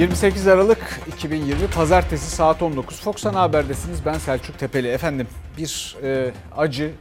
[0.00, 4.04] 28 Aralık 2020 Pazartesi saat 19 Fox Ana Haber'desiniz.
[4.06, 4.88] Ben Selçuk Tepeli.
[4.88, 6.92] Efendim bir e, acı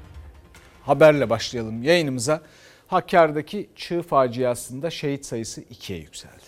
[0.86, 2.42] haberle başlayalım yayınımıza.
[2.88, 6.44] Hakkari'deki çığ faciasında şehit sayısı ikiye yükseldi.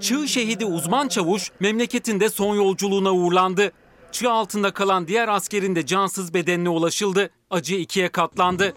[0.00, 3.72] Çığ şehidi uzman çavuş memleketinde son yolculuğuna uğurlandı.
[4.12, 7.30] Çığ altında kalan diğer askerin de cansız bedenine ulaşıldı.
[7.50, 8.74] Acı ikiye katlandı.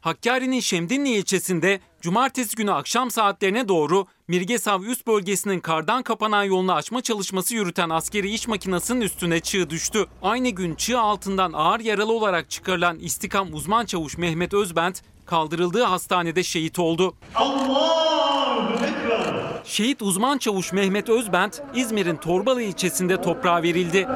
[0.00, 7.02] Hakkari'nin Şemdinli ilçesinde cumartesi günü akşam saatlerine doğru Mirgesav üst bölgesinin kardan kapanan yolunu açma
[7.02, 10.06] çalışması yürüten askeri iş makinasının üstüne çığ düştü.
[10.22, 16.42] Aynı gün çığ altından ağır yaralı olarak çıkarılan istikam uzman çavuş Mehmet Özbent kaldırıldığı hastanede
[16.42, 17.14] şehit oldu.
[19.64, 24.08] Şehit uzman çavuş Mehmet Özbent İzmir'in Torbalı ilçesinde toprağa verildi.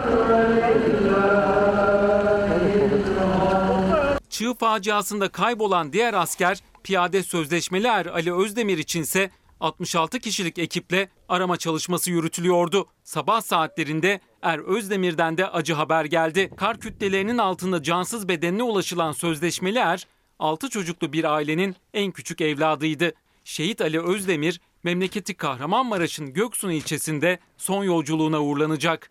[4.34, 11.56] Çığ faciasında kaybolan diğer asker piyade sözleşmeli er Ali Özdemir içinse 66 kişilik ekiple arama
[11.56, 12.86] çalışması yürütülüyordu.
[13.04, 16.50] Sabah saatlerinde Er Özdemir'den de acı haber geldi.
[16.56, 20.06] Kar kütlelerinin altında cansız bedenine ulaşılan sözleşmeli er
[20.38, 23.12] 6 çocuklu bir ailenin en küçük evladıydı.
[23.44, 29.10] Şehit Ali Özdemir memleketi Kahramanmaraş'ın Göksun ilçesinde son yolculuğuna uğurlanacak.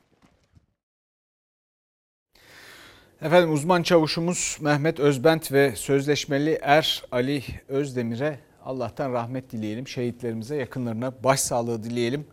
[3.24, 9.88] Efendim uzman çavuşumuz Mehmet Özbent ve sözleşmeli Er Ali Özdemir'e Allah'tan rahmet dileyelim.
[9.88, 12.26] Şehitlerimize, yakınlarına başsağlığı dileyelim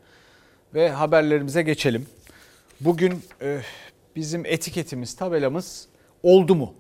[0.75, 2.07] ve haberlerimize geçelim.
[2.81, 3.61] Bugün e,
[4.17, 5.89] bizim etiketimiz, tabelamız
[6.23, 6.75] oldu mu?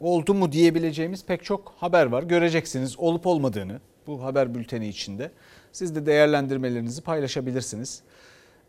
[0.00, 2.22] Oldu mu diyebileceğimiz pek çok haber var.
[2.22, 5.30] Göreceksiniz olup olmadığını bu haber bülteni içinde.
[5.72, 8.02] Siz de değerlendirmelerinizi paylaşabilirsiniz.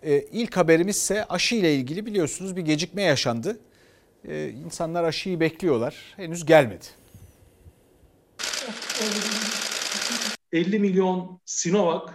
[0.04, 3.58] E, ilk haberimiz ise aşı ile ilgili biliyorsunuz bir gecikme yaşandı.
[4.28, 5.96] E, insanlar aşıyı bekliyorlar.
[6.16, 6.86] Henüz gelmedi.
[10.52, 12.12] 50 milyon Sinovac,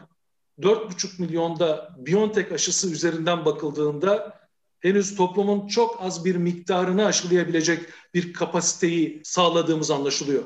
[0.60, 4.38] 4,5 milyonda BioNTech aşısı üzerinden bakıldığında
[4.80, 7.80] henüz toplumun çok az bir miktarını aşılayabilecek
[8.14, 10.42] bir kapasiteyi sağladığımız anlaşılıyor.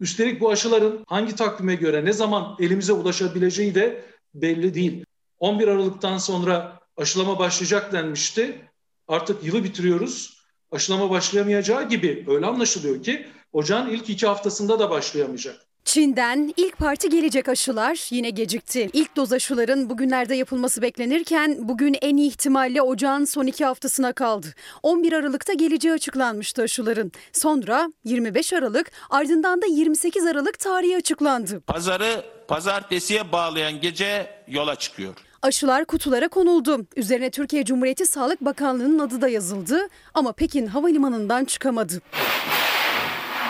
[0.00, 4.04] Üstelik bu aşıların hangi takvime göre ne zaman elimize ulaşabileceği de
[4.34, 5.04] belli değil.
[5.38, 8.70] 11 Aralık'tan sonra aşılama başlayacak denmişti.
[9.08, 10.43] Artık yılı bitiriyoruz.
[10.74, 15.56] Aşılama başlayamayacağı gibi öyle anlaşılıyor ki ocağın ilk iki haftasında da başlayamayacak.
[15.84, 18.90] Çin'den ilk parti gelecek aşılar yine gecikti.
[18.92, 24.46] İlk doz aşıların bugünlerde yapılması beklenirken bugün en iyi ihtimalle ocağın son iki haftasına kaldı.
[24.82, 27.12] 11 Aralık'ta geleceği açıklanmıştı aşıların.
[27.32, 31.60] Sonra 25 Aralık ardından da 28 Aralık tarihi açıklandı.
[31.60, 35.14] Pazarı pazartesiye bağlayan gece yola çıkıyor.
[35.44, 36.86] Aşılar kutulara konuldu.
[36.96, 42.00] Üzerine Türkiye Cumhuriyeti Sağlık Bakanlığı'nın adı da yazıldı ama Pekin Havalimanı'ndan çıkamadı.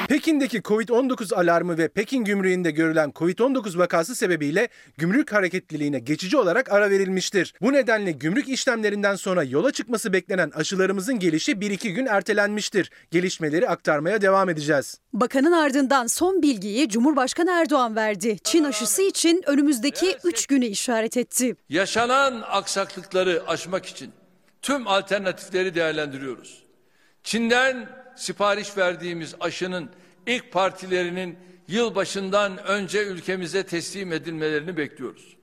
[0.09, 6.91] Pekin'deki Covid-19 alarmı ve Pekin gümrüğünde görülen Covid-19 vakası sebebiyle gümrük hareketliliğine geçici olarak ara
[6.91, 7.55] verilmiştir.
[7.63, 12.91] Bu nedenle gümrük işlemlerinden sonra yola çıkması beklenen aşılarımızın gelişi 1-2 gün ertelenmiştir.
[13.11, 14.99] Gelişmeleri aktarmaya devam edeceğiz.
[15.13, 18.37] Bakanın ardından son bilgiyi Cumhurbaşkanı Erdoğan verdi.
[18.45, 21.57] Çin aşısı için önümüzdeki 3 günü işaret etti.
[21.69, 24.11] Yaşanan aksaklıkları aşmak için
[24.63, 26.65] tüm alternatifleri değerlendiriyoruz.
[27.23, 29.91] Çin'den sipariş verdiğimiz aşının
[30.27, 31.37] ilk partilerinin
[31.69, 35.37] yılbaşından önce ülkemize teslim edilmelerini bekliyoruz.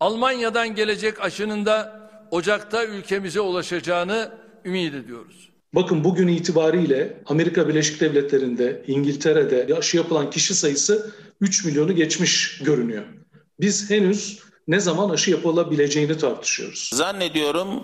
[0.00, 4.32] Almanya'dan gelecek aşının da Ocak'ta ülkemize ulaşacağını
[4.64, 5.48] ümit ediyoruz.
[5.74, 13.02] Bakın bugün itibariyle Amerika Birleşik Devletleri'nde, İngiltere'de aşı yapılan kişi sayısı 3 milyonu geçmiş görünüyor.
[13.60, 16.90] Biz henüz ne zaman aşı yapılabileceğini tartışıyoruz.
[16.94, 17.82] Zannediyorum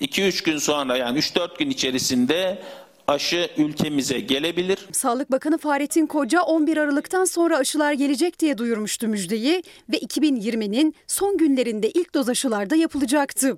[0.00, 2.62] 2-3 gün sonra yani 3-4 gün içerisinde
[3.10, 4.78] aşı ülkemize gelebilir.
[4.92, 9.62] Sağlık Bakanı Fahrettin Koca 11 Aralık'tan sonra aşılar gelecek diye duyurmuştu müjdeyi
[9.92, 13.56] ve 2020'nin son günlerinde ilk doz aşılar da yapılacaktı.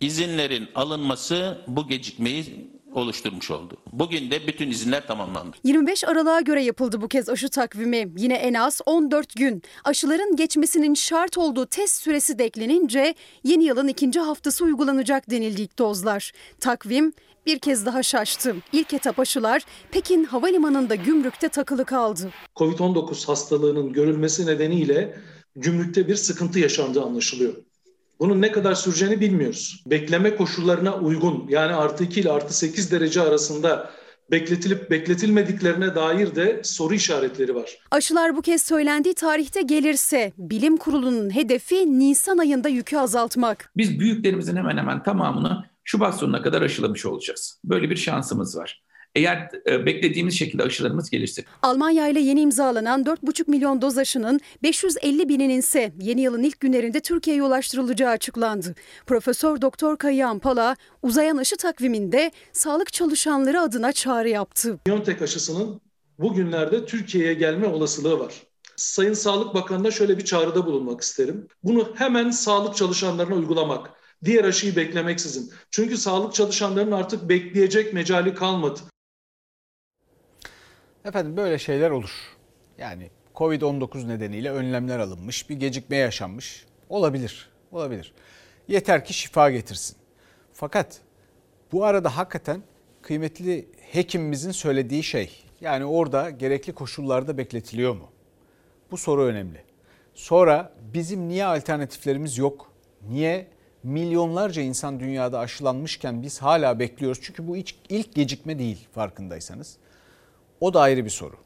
[0.00, 3.76] İzinlerin alınması bu gecikmeyi oluşturmuş oldu.
[3.92, 5.56] Bugün de bütün izinler tamamlandı.
[5.64, 8.12] 25 Aralık'a göre yapıldı bu kez aşı takvimi.
[8.16, 9.62] Yine en az 14 gün.
[9.84, 15.78] Aşıların geçmesinin şart olduğu test süresi de eklenince yeni yılın ikinci haftası uygulanacak denildi ilk
[15.78, 16.32] dozlar.
[16.60, 17.12] Takvim
[17.46, 18.56] bir kez daha şaştı.
[18.72, 22.30] İlk etap aşılar Pekin Havalimanı'nda gümrükte takılı kaldı.
[22.56, 25.16] Covid-19 hastalığının görülmesi nedeniyle
[25.56, 27.54] gümrükte bir sıkıntı yaşandığı anlaşılıyor.
[28.22, 29.82] Bunun ne kadar süreceğini bilmiyoruz.
[29.86, 33.90] Bekleme koşullarına uygun yani artı 2 ile artı 8 derece arasında
[34.30, 37.78] bekletilip bekletilmediklerine dair de soru işaretleri var.
[37.90, 43.70] Aşılar bu kez söylendiği tarihte gelirse bilim kurulunun hedefi Nisan ayında yükü azaltmak.
[43.76, 47.60] Biz büyüklerimizin hemen hemen tamamını Şubat sonuna kadar aşılamış olacağız.
[47.64, 48.82] Böyle bir şansımız var.
[49.14, 51.44] Eğer e, beklediğimiz şekilde aşılarımız gelirse.
[51.62, 57.00] Almanya ile yeni imzalanan 4,5 milyon doz aşının 550 bininin ise yeni yılın ilk günlerinde
[57.00, 58.74] Türkiye'ye ulaştırılacağı açıklandı.
[59.06, 64.78] Profesör Doktor Kayıhan Pala uzayan aşı takviminde sağlık çalışanları adına çağrı yaptı.
[64.86, 65.80] BioNTech aşısının
[66.18, 68.34] bugünlerde Türkiye'ye gelme olasılığı var.
[68.76, 71.48] Sayın Sağlık Bakanı'na şöyle bir çağrıda bulunmak isterim.
[71.62, 73.90] Bunu hemen sağlık çalışanlarına uygulamak.
[74.24, 75.52] Diğer aşıyı beklemeksizin.
[75.70, 78.80] Çünkü sağlık çalışanlarının artık bekleyecek mecali kalmadı.
[81.04, 82.10] Efendim böyle şeyler olur.
[82.78, 86.66] Yani Covid-19 nedeniyle önlemler alınmış, bir gecikme yaşanmış.
[86.88, 88.12] Olabilir, olabilir.
[88.68, 89.96] Yeter ki şifa getirsin.
[90.52, 91.00] Fakat
[91.72, 92.62] bu arada hakikaten
[93.02, 98.08] kıymetli hekimimizin söylediği şey, yani orada gerekli koşullarda bekletiliyor mu?
[98.90, 99.62] Bu soru önemli.
[100.14, 102.72] Sonra bizim niye alternatiflerimiz yok?
[103.08, 103.46] Niye
[103.82, 107.18] milyonlarca insan dünyada aşılanmışken biz hala bekliyoruz?
[107.22, 109.76] Çünkü bu ilk, gecikme değil farkındaysanız.
[110.62, 111.36] O da ayrı bir soru.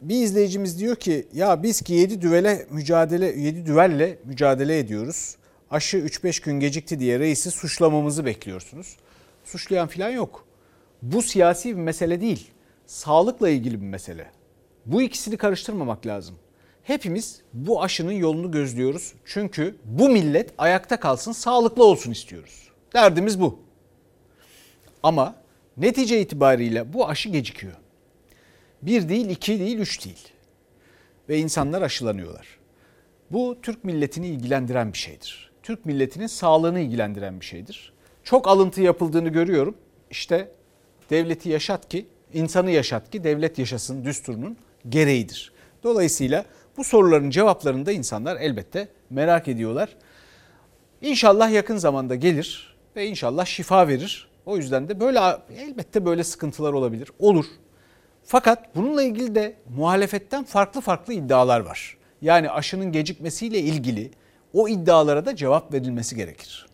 [0.00, 5.36] Bir izleyicimiz diyor ki ya biz ki 7 düvele mücadele 7 düvelle mücadele ediyoruz.
[5.70, 8.96] Aşı 3-5 gün gecikti diye reisi suçlamamızı bekliyorsunuz.
[9.44, 10.44] Suçlayan filan yok.
[11.02, 12.50] Bu siyasi bir mesele değil.
[12.86, 14.30] Sağlıkla ilgili bir mesele.
[14.86, 16.36] Bu ikisini karıştırmamak lazım.
[16.82, 19.12] Hepimiz bu aşının yolunu gözlüyoruz.
[19.24, 22.68] Çünkü bu millet ayakta kalsın, sağlıklı olsun istiyoruz.
[22.94, 23.58] Derdimiz bu.
[25.02, 25.34] Ama
[25.76, 27.76] netice itibariyle bu aşı gecikiyor.
[28.86, 30.28] Bir değil, iki değil, üç değil.
[31.28, 32.46] Ve insanlar aşılanıyorlar.
[33.30, 35.50] Bu Türk milletini ilgilendiren bir şeydir.
[35.62, 37.92] Türk milletinin sağlığını ilgilendiren bir şeydir.
[38.24, 39.76] Çok alıntı yapıldığını görüyorum.
[40.10, 40.50] İşte
[41.10, 44.56] devleti yaşat ki, insanı yaşat ki devlet yaşasın düsturunun
[44.88, 45.52] gereğidir.
[45.82, 46.44] Dolayısıyla
[46.76, 49.96] bu soruların cevaplarını da insanlar elbette merak ediyorlar.
[51.02, 54.28] İnşallah yakın zamanda gelir ve inşallah şifa verir.
[54.46, 55.20] O yüzden de böyle
[55.58, 57.10] elbette böyle sıkıntılar olabilir.
[57.18, 57.46] Olur.
[58.26, 61.96] Fakat bununla ilgili de muhalefetten farklı farklı iddialar var.
[62.22, 64.10] Yani aşının gecikmesiyle ilgili
[64.52, 66.66] o iddialara da cevap verilmesi gerekir.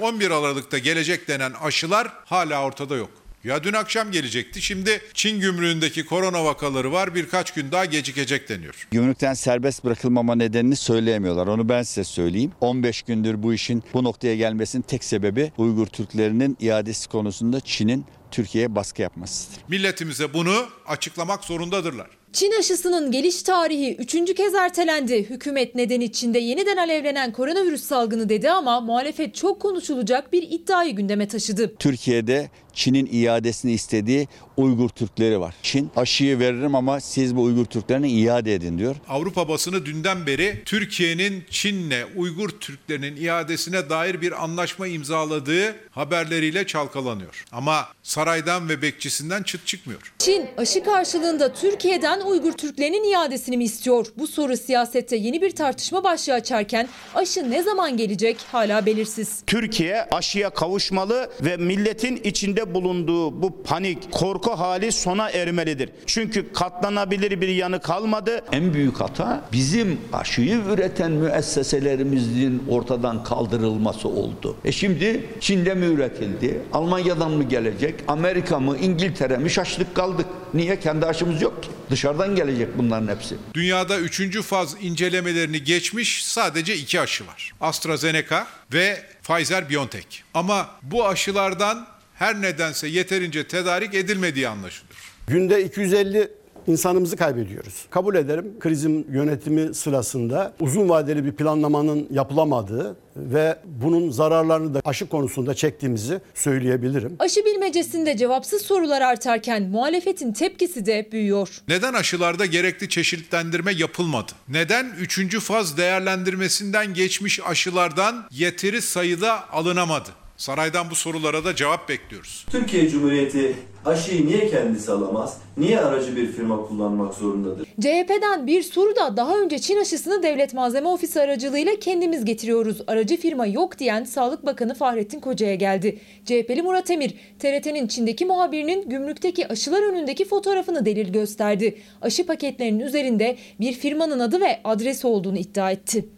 [0.00, 3.10] 11 Aralık'ta gelecek denen aşılar hala ortada yok.
[3.46, 4.62] Ya dün akşam gelecekti.
[4.62, 7.14] Şimdi Çin gümrüğündeki korona vakaları var.
[7.14, 8.88] Birkaç gün daha gecikecek deniyor.
[8.90, 11.46] Gümrükten serbest bırakılmama nedenini söyleyemiyorlar.
[11.46, 12.52] Onu ben size söyleyeyim.
[12.60, 18.74] 15 gündür bu işin bu noktaya gelmesinin tek sebebi Uygur Türklerinin iadesi konusunda Çin'in Türkiye'ye
[18.74, 19.58] baskı yapmasıdır.
[19.68, 20.54] Milletimize bunu
[20.86, 22.08] açıklamak zorundadırlar.
[22.32, 25.30] Çin aşısının geliş tarihi üçüncü kez ertelendi.
[25.30, 31.28] Hükümet neden içinde yeniden alevlenen koronavirüs salgını dedi ama muhalefet çok konuşulacak bir iddiayı gündeme
[31.28, 31.76] taşıdı.
[31.76, 35.54] Türkiye'de Çin'in iadesini istediği Uygur Türkleri var.
[35.62, 38.96] Çin aşıyı veririm ama siz bu Uygur Türklerini iade edin diyor.
[39.08, 47.44] Avrupa basını dünden beri Türkiye'nin Çin'le Uygur Türklerinin iadesine dair bir anlaşma imzaladığı haberleriyle çalkalanıyor.
[47.52, 50.14] Ama saraydan ve bekçisinden çıt çıkmıyor.
[50.18, 54.06] Çin aşı karşılığında Türkiye'den Uygur Türklerinin iadesini mi istiyor?
[54.18, 59.42] Bu soru siyasette yeni bir tartışma başlığı açarken aşı ne zaman gelecek hala belirsiz.
[59.46, 65.90] Türkiye aşıya kavuşmalı ve milletin içinde bulunduğu bu panik, korku hali sona ermelidir.
[66.06, 68.44] Çünkü katlanabilir bir yanı kalmadı.
[68.52, 74.56] En büyük hata bizim aşıyı üreten müesseselerimizin ortadan kaldırılması oldu.
[74.64, 76.62] E şimdi Çin'de mi üretildi?
[76.72, 77.94] Almanya'dan mı gelecek?
[78.08, 78.76] Amerika mı?
[78.78, 79.50] İngiltere mi?
[79.50, 80.26] Şaşlık kaldık.
[80.54, 80.80] Niye?
[80.80, 81.68] Kendi aşımız yok ki.
[81.90, 83.36] Dışarıdan gelecek bunların hepsi.
[83.54, 87.52] Dünyada üçüncü faz incelemelerini geçmiş sadece iki aşı var.
[87.60, 90.22] AstraZeneca ve Pfizer-BioNTech.
[90.34, 91.86] Ama bu aşılardan
[92.18, 95.12] her nedense yeterince tedarik edilmediği anlaşılıyor.
[95.26, 96.28] Günde 250
[96.66, 97.86] insanımızı kaybediyoruz.
[97.90, 105.08] Kabul ederim krizin yönetimi sırasında uzun vadeli bir planlamanın yapılamadığı ve bunun zararlarını da aşı
[105.08, 107.16] konusunda çektiğimizi söyleyebilirim.
[107.18, 111.48] Aşı bilmecesinde cevapsız sorular artarken muhalefetin tepkisi de büyüyor.
[111.68, 114.32] Neden aşılarda gerekli çeşitlendirme yapılmadı?
[114.48, 115.38] Neden 3.
[115.38, 120.25] faz değerlendirmesinden geçmiş aşılardan yeteri sayıda alınamadı?
[120.36, 122.46] Saraydan bu sorulara da cevap bekliyoruz.
[122.50, 125.40] Türkiye Cumhuriyeti aşıyı niye kendisi alamaz?
[125.56, 127.66] Niye aracı bir firma kullanmak zorundadır?
[127.80, 132.78] CHP'den bir soru da daha önce Çin aşısını Devlet Malzeme Ofisi aracılığıyla kendimiz getiriyoruz.
[132.86, 135.98] Aracı firma yok diyen Sağlık Bakanı Fahrettin Koca'ya geldi.
[136.24, 141.78] CHP'li Murat Emir, TRT'nin Çin'deki muhabirinin gümrükteki aşılar önündeki fotoğrafını delil gösterdi.
[142.02, 146.15] Aşı paketlerinin üzerinde bir firmanın adı ve adresi olduğunu iddia etti.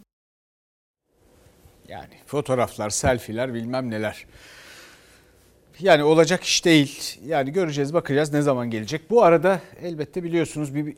[1.89, 4.25] Yani fotoğraflar, selfiler bilmem neler.
[5.79, 7.19] Yani olacak iş değil.
[7.25, 9.09] Yani göreceğiz, bakacağız ne zaman gelecek.
[9.09, 10.95] Bu arada elbette biliyorsunuz bir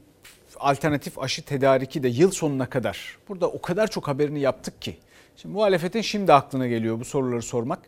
[0.59, 3.17] alternatif aşı tedariki de yıl sonuna kadar.
[3.29, 4.97] Burada o kadar çok haberini yaptık ki.
[5.37, 7.79] Şimdi muhalefetin şimdi aklına geliyor bu soruları sormak.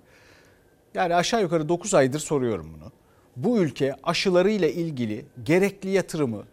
[0.94, 2.92] Yani aşağı yukarı 9 aydır soruyorum bunu.
[3.36, 6.44] bu ülke aşılarıyla ilgili gerekli yatırımı,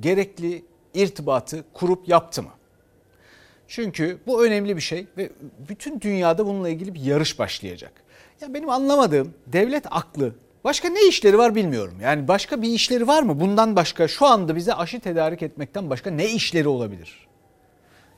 [0.00, 2.50] gerekli irtibatı kurup yaptı mı?
[3.74, 5.30] Çünkü bu önemli bir şey ve
[5.68, 7.92] bütün dünyada bununla ilgili bir yarış başlayacak.
[8.40, 11.94] Ya benim anlamadığım devlet aklı başka ne işleri var bilmiyorum.
[12.02, 13.40] Yani başka bir işleri var mı?
[13.40, 17.28] Bundan başka şu anda bize aşı tedarik etmekten başka ne işleri olabilir?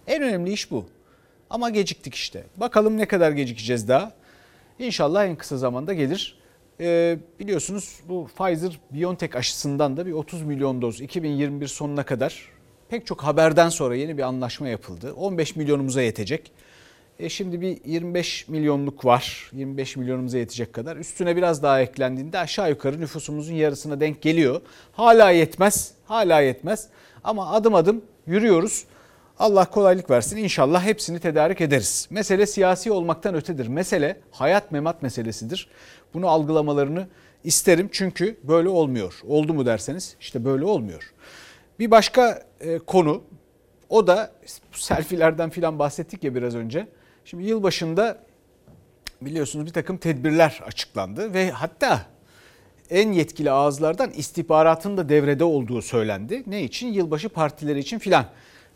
[0.07, 0.87] En önemli iş bu.
[1.51, 2.45] Ama geciktik işte.
[2.57, 4.13] Bakalım ne kadar gecikeceğiz daha.
[4.79, 6.39] İnşallah en kısa zamanda gelir.
[6.81, 12.55] Ee, biliyorsunuz bu Pfizer-BioNTech aşısından da bir 30 milyon doz 2021 sonuna kadar
[12.89, 15.13] pek çok haberden sonra yeni bir anlaşma yapıldı.
[15.17, 16.53] 15 milyonumuza yetecek.
[17.19, 19.51] E şimdi bir 25 milyonluk var.
[19.53, 20.97] 25 milyonumuza yetecek kadar.
[20.97, 24.61] Üstüne biraz daha eklendiğinde aşağı yukarı nüfusumuzun yarısına denk geliyor.
[24.93, 25.93] Hala yetmez.
[26.05, 26.89] Hala yetmez.
[27.25, 28.85] Ama adım adım yürüyoruz.
[29.39, 30.37] Allah kolaylık versin.
[30.37, 32.09] İnşallah hepsini tedarik ederiz.
[32.11, 33.67] Mesele siyasi olmaktan ötedir.
[33.67, 35.69] Mesele hayat memat meselesidir.
[36.15, 37.07] Bunu algılamalarını
[37.45, 39.21] isterim çünkü böyle olmuyor.
[39.29, 41.13] Oldu mu derseniz işte böyle olmuyor.
[41.79, 43.23] Bir başka e, konu
[43.89, 44.33] o da
[44.73, 46.87] selfilerden filan bahsettik ya biraz önce.
[47.25, 48.19] Şimdi yılbaşında
[49.21, 52.07] biliyorsunuz bir takım tedbirler açıklandı ve hatta
[52.91, 56.43] en yetkili ağızlardan istihbaratın da devrede olduğu söylendi.
[56.47, 56.93] Ne için?
[56.93, 58.27] Yılbaşı partileri için filan.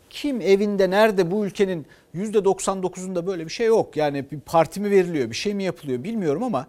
[0.09, 3.97] Kim evinde nerede bu ülkenin %99'unda böyle bir şey yok.
[3.97, 6.67] Yani bir parti mi veriliyor bir şey mi yapılıyor bilmiyorum ama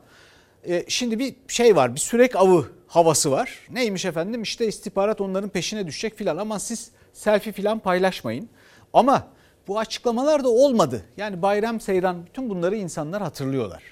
[0.65, 3.59] e, şimdi bir şey var bir sürek avı havası var.
[3.71, 8.49] Neymiş efendim işte istihbarat onların peşine düşecek filan ama siz selfie filan paylaşmayın.
[8.93, 9.29] Ama
[9.69, 11.05] bu açıklamalar da olmadı.
[11.17, 13.83] Yani bayram seyran bütün bunları insanlar hatırlıyorlar.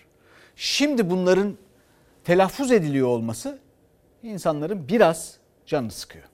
[0.57, 1.57] Şimdi bunların
[2.25, 3.59] telaffuz ediliyor olması
[4.23, 5.37] insanların biraz
[5.67, 6.25] canını sıkıyor.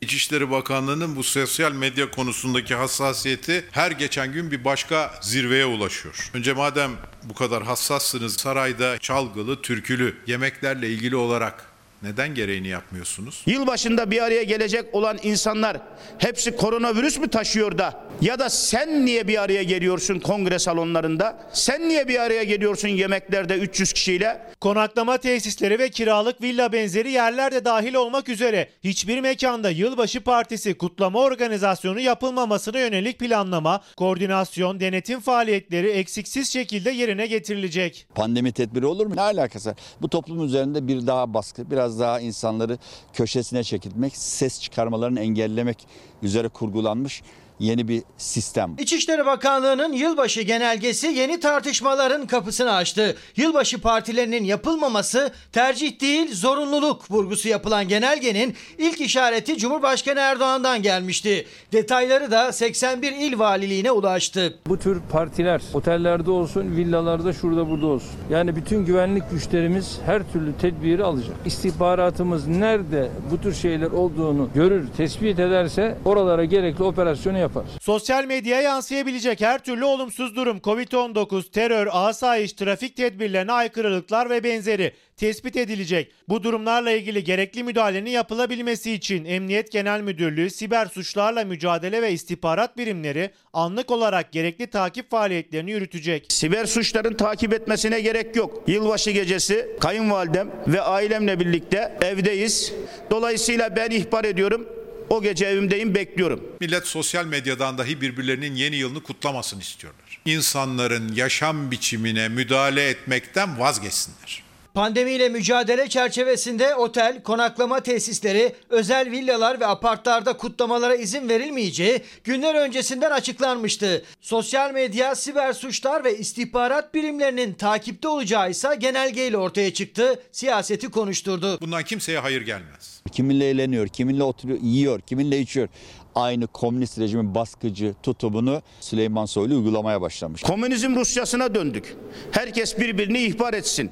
[0.00, 6.30] İçişleri Bakanlığı'nın bu sosyal medya konusundaki hassasiyeti her geçen gün bir başka zirveye ulaşıyor.
[6.34, 6.90] Önce madem
[7.22, 11.67] bu kadar hassassınız sarayda çalgılı, türkülü yemeklerle ilgili olarak
[12.02, 13.42] neden gereğini yapmıyorsunuz?
[13.46, 15.76] Yılbaşında bir araya gelecek olan insanlar
[16.18, 18.08] hepsi koronavirüs mü taşıyor da?
[18.20, 21.38] Ya da sen niye bir araya geliyorsun kongre salonlarında?
[21.52, 24.48] Sen niye bir araya geliyorsun yemeklerde 300 kişiyle?
[24.60, 30.78] Konaklama tesisleri ve kiralık villa benzeri yerler de dahil olmak üzere hiçbir mekanda yılbaşı partisi
[30.78, 38.06] kutlama organizasyonu yapılmamasına yönelik planlama, koordinasyon, denetim faaliyetleri eksiksiz şekilde yerine getirilecek.
[38.14, 39.16] Pandemi tedbiri olur mu?
[39.16, 39.74] Ne alakası?
[40.02, 42.78] Bu toplum üzerinde bir daha baskı, biraz daha insanları
[43.12, 45.86] köşesine çekilmek, ses çıkarmalarını engellemek
[46.22, 47.22] üzere kurgulanmış
[47.60, 48.74] yeni bir sistem.
[48.78, 53.16] İçişleri Bakanlığı'nın yılbaşı genelgesi yeni tartışmaların kapısını açtı.
[53.36, 61.46] Yılbaşı partilerinin yapılmaması tercih değil zorunluluk vurgusu yapılan genelgenin ilk işareti Cumhurbaşkanı Erdoğan'dan gelmişti.
[61.72, 64.58] Detayları da 81 il valiliğine ulaştı.
[64.66, 68.10] Bu tür partiler otellerde olsun, villalarda şurada burada olsun.
[68.30, 71.36] Yani bütün güvenlik güçlerimiz her türlü tedbiri alacak.
[71.46, 77.64] İstihbaratımız nerede bu tür şeyler olduğunu görür, tespit ederse oralara gerekli operasyonu yapar.
[77.80, 84.92] Sosyal medyaya yansıyabilecek her türlü olumsuz durum, Covid-19, terör, asayiş, trafik tedbirlerine aykırılıklar ve benzeri
[85.16, 86.12] tespit edilecek.
[86.28, 92.76] Bu durumlarla ilgili gerekli müdahalenin yapılabilmesi için Emniyet Genel Müdürlüğü siber suçlarla mücadele ve istihbarat
[92.76, 96.26] birimleri anlık olarak gerekli takip faaliyetlerini yürütecek.
[96.32, 98.62] Siber suçların takip etmesine gerek yok.
[98.66, 102.72] Yılbaşı gecesi kayınvalidem ve ailemle birlikte evdeyiz.
[103.10, 104.77] Dolayısıyla ben ihbar ediyorum.
[105.10, 106.40] O gece evimdeyim bekliyorum.
[106.60, 110.20] Millet sosyal medyadan dahi birbirlerinin yeni yılını kutlamasını istiyorlar.
[110.24, 114.47] İnsanların yaşam biçimine müdahale etmekten vazgeçsinler.
[114.74, 123.10] Pandemiyle mücadele çerçevesinde otel, konaklama tesisleri, özel villalar ve apartlarda kutlamalara izin verilmeyeceği günler öncesinden
[123.10, 124.04] açıklanmıştı.
[124.20, 131.60] Sosyal medya, siber suçlar ve istihbarat birimlerinin takipte olacağı ise genelgeyle ortaya çıktı, siyaseti konuşturdu.
[131.60, 133.02] Bundan kimseye hayır gelmez.
[133.12, 135.68] Kiminle eğleniyor, kiminle oturuyor, yiyor, kiminle içiyor.
[136.14, 140.42] Aynı komünist rejimin baskıcı tutumunu Süleyman Soylu uygulamaya başlamış.
[140.42, 141.96] Komünizm Rusyasına döndük.
[142.32, 143.90] Herkes birbirini ihbar etsin.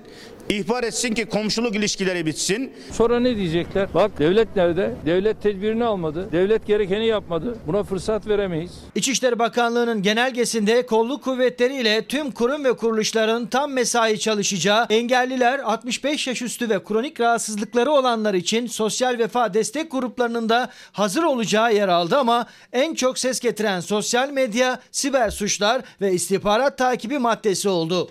[0.51, 2.73] İhbar etsin ki komşuluk ilişkileri bitsin.
[2.93, 3.95] Sonra ne diyecekler?
[3.95, 4.95] Bak devlet nerede?
[5.07, 6.33] Devlet tedbirini almadı.
[6.33, 7.59] Devlet gerekeni yapmadı.
[7.67, 8.71] Buna fırsat veremeyiz.
[8.95, 16.27] İçişleri Bakanlığı'nın genelgesinde kolluk kuvvetleri ile tüm kurum ve kuruluşların tam mesai çalışacağı, engelliler, 65
[16.27, 21.89] yaş üstü ve kronik rahatsızlıkları olanlar için sosyal vefa destek gruplarının da hazır olacağı yer
[21.89, 28.09] aldı ama en çok ses getiren sosyal medya, siber suçlar ve istihbarat takibi maddesi oldu.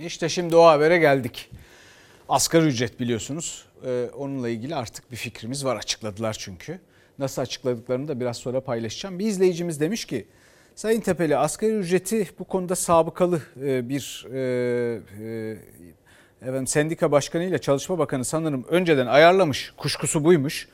[0.00, 1.50] İşte şimdi o habere geldik.
[2.28, 3.64] Asgari ücret biliyorsunuz.
[3.86, 6.80] Ee, onunla ilgili artık bir fikrimiz var açıkladılar çünkü.
[7.18, 9.18] Nasıl açıkladıklarını da biraz sonra paylaşacağım.
[9.18, 10.26] Bir izleyicimiz demiş ki
[10.74, 14.38] Sayın Tepeli asgari ücreti bu konuda sabıkalı e, bir e,
[15.22, 15.56] e,
[16.42, 19.72] Efendim, sendika başkanı ile çalışma bakanı sanırım önceden ayarlamış.
[19.76, 20.68] Kuşkusu buymuş.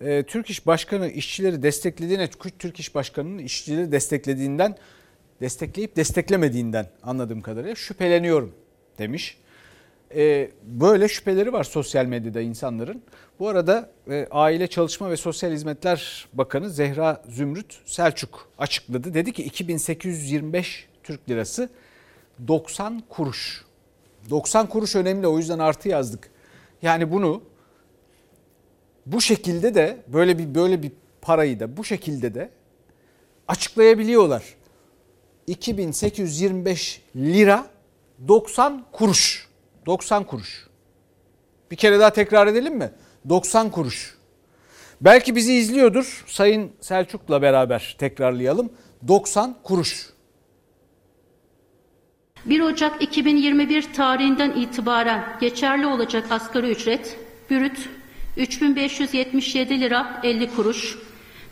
[0.00, 2.28] Ee, Türk İş Başkanı işçileri desteklediğine,
[2.58, 4.76] Türk İş Başkanı'nın işçileri desteklediğinden,
[5.40, 8.54] destekleyip desteklemediğinden anladığım kadarıyla şüpheleniyorum
[8.98, 9.38] demiş.
[10.14, 13.02] Ee, böyle şüpheleri var sosyal medyada insanların.
[13.38, 19.14] Bu arada e, Aile Çalışma ve Sosyal Hizmetler Bakanı Zehra Zümrüt Selçuk açıkladı.
[19.14, 21.68] Dedi ki 2825 Türk Lirası
[22.48, 23.64] 90 kuruş.
[24.30, 26.30] 90 kuruş önemli o yüzden artı yazdık.
[26.82, 27.42] Yani bunu
[29.06, 32.50] bu şekilde de böyle bir böyle bir parayı da bu şekilde de
[33.48, 34.44] açıklayabiliyorlar.
[35.46, 37.66] 2825 lira
[38.28, 39.48] 90 kuruş.
[39.86, 40.66] 90 kuruş.
[41.70, 42.92] Bir kere daha tekrar edelim mi?
[43.28, 44.14] 90 kuruş.
[45.00, 46.24] Belki bizi izliyordur.
[46.26, 48.72] Sayın Selçuk'la beraber tekrarlayalım.
[49.08, 50.14] 90 kuruş.
[52.44, 57.18] 1 Ocak 2021 tarihinden itibaren geçerli olacak asgari ücret
[57.50, 57.88] bürüt
[58.36, 60.98] 3577 lira 50 kuruş,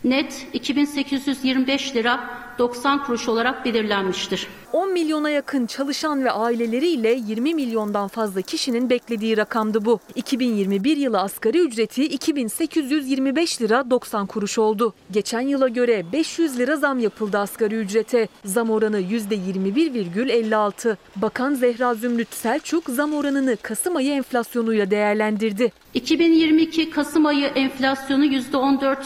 [0.03, 4.47] net 2825 lira 90 kuruş olarak belirlenmiştir.
[4.73, 9.99] 10 milyona yakın çalışan ve aileleriyle 20 milyondan fazla kişinin beklediği rakamdı bu.
[10.15, 14.93] 2021 yılı asgari ücreti 2825 lira 90 kuruş oldu.
[15.11, 18.27] Geçen yıla göre 500 lira zam yapıldı asgari ücrete.
[18.45, 20.97] Zam oranı %21,56.
[21.15, 25.71] Bakan Zehra Zümrüt Selçuk zam oranını Kasım ayı enflasyonuyla değerlendirdi.
[25.93, 28.97] 2022 Kasım ayı enflasyonu %14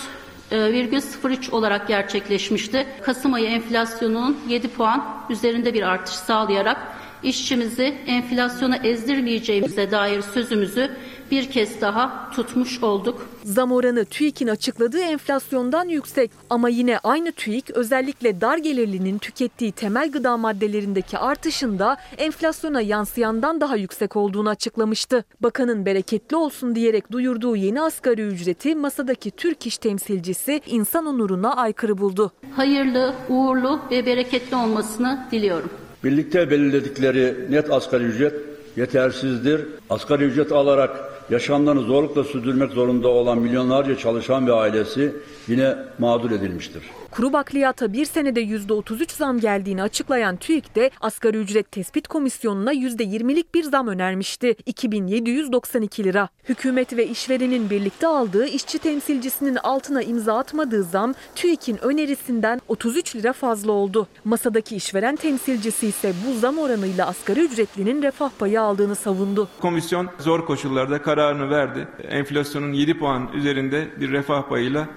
[0.52, 2.88] %0,03 olarak gerçekleşmişti.
[3.02, 6.78] Kasım ayı enflasyonunun 7 puan üzerinde bir artış sağlayarak
[7.24, 10.92] işçimizi enflasyona ezdirmeyeceğimize dair sözümüzü
[11.32, 13.30] bir kez daha tutmuş olduk.
[13.44, 20.12] Zam oranı TÜİK'in açıkladığı enflasyondan yüksek ama yine aynı TÜİK özellikle dar gelirlinin tükettiği temel
[20.12, 25.24] gıda maddelerindeki artışında enflasyona yansıyandan daha yüksek olduğunu açıklamıştı.
[25.42, 31.98] Bakanın bereketli olsun diyerek duyurduğu yeni asgari ücreti masadaki Türk İş temsilcisi insan onuruna aykırı
[31.98, 32.32] buldu.
[32.56, 35.70] Hayırlı, uğurlu ve bereketli olmasını diliyorum.
[36.04, 38.34] Birlikte belirledikleri net asgari ücret
[38.78, 39.62] yetersizdir.
[39.90, 45.16] Asgari ücret alarak yaşamlarını zorlukla sürdürmek zorunda olan milyonlarca çalışan ve ailesi
[45.48, 46.84] yine mağdur edilmiştir.
[47.18, 53.56] Kuru bakliyata bir senede %33 zam geldiğini açıklayan TÜİK de asgari ücret tespit komisyonuna %20'lik
[53.56, 54.56] bir zam önermişti.
[54.66, 56.30] 2792 lira.
[56.50, 63.34] Hükümet ve işverenin birlikte aldığı işçi temsilcisinin altına imza atmadığı zam TÜİK'in önerisinden 33 lira
[63.34, 64.08] fazla oldu.
[64.26, 69.48] Masadaki işveren temsilcisi ise bu zam oranıyla asgari ücretlinin refah payı aldığını savundu.
[69.62, 71.88] Komisyon zor koşullarda kararını verdi.
[72.10, 74.88] Enflasyonun 7 puan üzerinde bir refah payıyla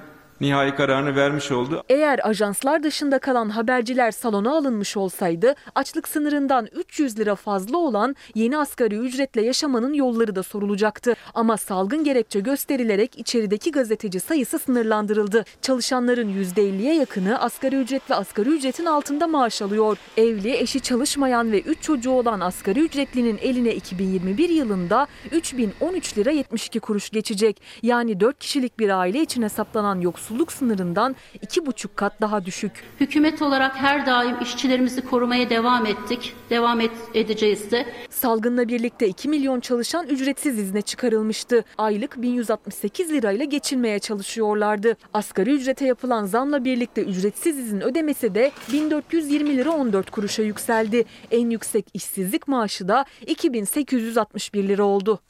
[0.41, 1.83] nihai kararını vermiş oldu.
[1.89, 8.59] Eğer ajanslar dışında kalan haberciler salona alınmış olsaydı açlık sınırından 300 lira fazla olan yeni
[8.59, 11.15] asgari ücretle yaşamanın yolları da sorulacaktı.
[11.35, 15.45] Ama salgın gerekçe gösterilerek içerideki gazeteci sayısı sınırlandırıldı.
[15.63, 19.99] Çalışanların %50'ye yakını asgari ücret ve asgari ücretin altında maaş alıyor.
[20.17, 26.81] Evli, eşi çalışmayan ve 3 çocuğu olan asgari ücretlinin eline 2021 yılında 3013 lira 72
[26.81, 27.63] kuruş geçecek.
[27.83, 32.73] Yani 4 kişilik bir aile için hesaplanan yoksul yoksulluk sınırından iki buçuk kat daha düşük.
[33.01, 36.35] Hükümet olarak her daim işçilerimizi korumaya devam ettik.
[36.51, 37.87] Devam et, edeceğiz de.
[38.11, 41.65] Salgınla birlikte 2 milyon çalışan ücretsiz izne çıkarılmıştı.
[41.79, 44.97] Aylık 1168 lirayla geçinmeye çalışıyorlardı.
[45.15, 51.05] Asgari ücrete yapılan zamla birlikte ücretsiz izin ödemesi de 1420 lira 14 kuruşa yükseldi.
[51.31, 55.21] En yüksek işsizlik maaşı da 2861 lira oldu.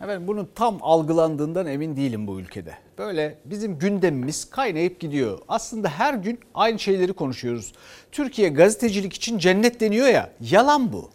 [0.00, 2.74] Efendim bunun tam algılandığından emin değilim bu ülkede.
[2.98, 5.38] Böyle bizim gündemimiz kaynayıp gidiyor.
[5.48, 7.72] Aslında her gün aynı şeyleri konuşuyoruz.
[8.12, 10.30] Türkiye gazetecilik için cennet deniyor ya.
[10.40, 11.10] Yalan bu.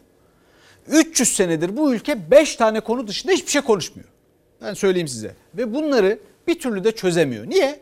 [0.87, 4.09] 300 senedir bu ülke 5 tane konu dışında hiçbir şey konuşmuyor.
[4.61, 5.35] Ben söyleyeyim size.
[5.57, 7.49] Ve bunları bir türlü de çözemiyor.
[7.49, 7.79] Niye?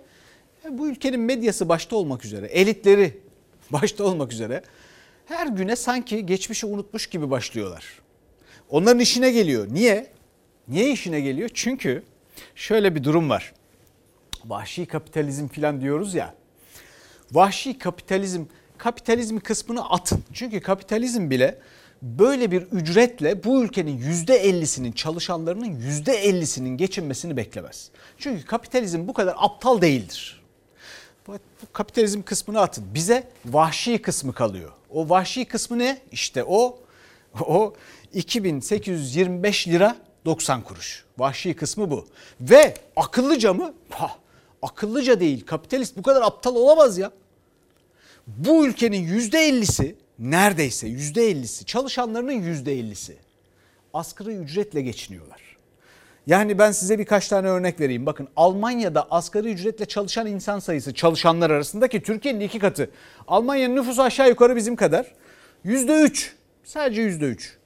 [0.63, 3.17] Yani bu ülkenin medyası başta olmak üzere, elitleri
[3.69, 4.63] başta olmak üzere
[5.25, 7.85] her güne sanki geçmişi unutmuş gibi başlıyorlar.
[8.69, 9.67] Onların işine geliyor.
[9.71, 10.07] Niye?
[10.69, 11.49] Niye işine geliyor?
[11.53, 12.03] Çünkü
[12.55, 13.53] şöyle bir durum var.
[14.45, 16.35] Vahşi kapitalizm falan diyoruz ya.
[17.31, 18.43] Vahşi kapitalizm,
[18.77, 20.23] kapitalizm kısmını atın.
[20.33, 21.59] Çünkü kapitalizm bile
[22.01, 27.89] böyle bir ücretle bu ülkenin %50'sinin çalışanlarının %50'sinin geçinmesini beklemez.
[28.17, 30.41] Çünkü kapitalizm bu kadar aptal değildir.
[31.27, 31.37] Bu
[31.73, 32.85] kapitalizm kısmını atın.
[32.93, 34.71] Bize vahşi kısmı kalıyor.
[34.89, 36.01] O vahşi kısmı ne?
[36.11, 36.79] İşte o
[37.39, 37.73] o
[38.13, 41.05] 2825 lira 90 kuruş.
[41.17, 42.07] Vahşi kısmı bu.
[42.41, 43.73] Ve akıllıca mı?
[43.89, 44.11] Ha,
[44.61, 45.45] akıllıca değil.
[45.45, 47.11] Kapitalist bu kadar aptal olamaz ya.
[48.27, 53.17] Bu ülkenin yüzde ellisi neredeyse yüzde ellisi çalışanlarının yüzde ellisi
[53.93, 55.41] asgari ücretle geçiniyorlar.
[56.27, 58.05] Yani ben size birkaç tane örnek vereyim.
[58.05, 62.89] Bakın Almanya'da asgari ücretle çalışan insan sayısı çalışanlar arasında ki Türkiye'nin iki katı.
[63.27, 65.13] Almanya'nın nüfusu aşağı yukarı bizim kadar.
[65.63, 66.33] Yüzde üç.
[66.63, 67.57] Sadece yüzde üç.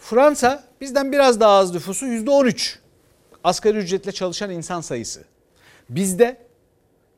[0.00, 2.78] Fransa bizden biraz daha az nüfusu yüzde on üç.
[3.44, 5.24] Asgari ücretle çalışan insan sayısı.
[5.88, 6.36] Bizde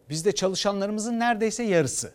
[0.09, 2.13] bizde çalışanlarımızın neredeyse yarısı.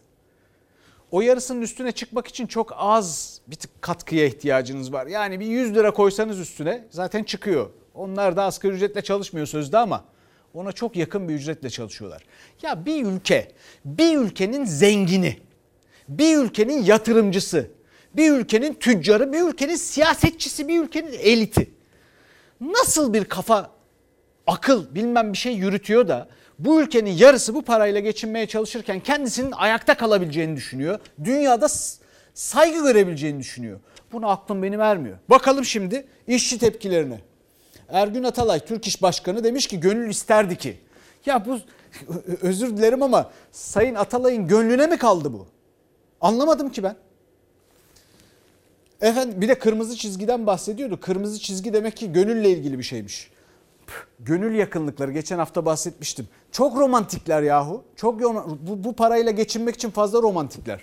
[1.11, 5.07] O yarısının üstüne çıkmak için çok az bir tık katkıya ihtiyacınız var.
[5.07, 7.69] Yani bir 100 lira koysanız üstüne zaten çıkıyor.
[7.93, 10.03] Onlar da asgari ücretle çalışmıyor sözde ama
[10.53, 12.23] ona çok yakın bir ücretle çalışıyorlar.
[12.61, 13.51] Ya bir ülke,
[13.85, 15.39] bir ülkenin zengini,
[16.09, 17.71] bir ülkenin yatırımcısı,
[18.17, 21.69] bir ülkenin tüccarı, bir ülkenin siyasetçisi, bir ülkenin eliti
[22.61, 23.71] nasıl bir kafa,
[24.47, 26.27] akıl bilmem bir şey yürütüyor da
[26.59, 30.99] bu ülkenin yarısı bu parayla geçinmeye çalışırken kendisinin ayakta kalabileceğini düşünüyor.
[31.23, 31.67] Dünyada
[32.33, 33.79] saygı görebileceğini düşünüyor.
[34.11, 35.17] Bunu aklım benim vermiyor.
[35.29, 37.19] Bakalım şimdi işçi tepkilerine.
[37.89, 40.77] Ergün Atalay Türk İş Başkanı demiş ki gönül isterdi ki.
[41.25, 41.59] Ya bu
[42.41, 45.47] özür dilerim ama Sayın Atalay'ın gönlüne mi kaldı bu?
[46.21, 46.95] Anlamadım ki ben.
[49.01, 50.99] Efendim bir de kırmızı çizgiden bahsediyordu.
[50.99, 53.31] Kırmızı çizgi demek ki gönülle ilgili bir şeymiş.
[54.19, 56.27] Gönül yakınlıkları geçen hafta bahsetmiştim.
[56.51, 57.83] Çok romantikler yahu.
[57.95, 60.81] Çok bu, bu parayla geçinmek için fazla romantikler.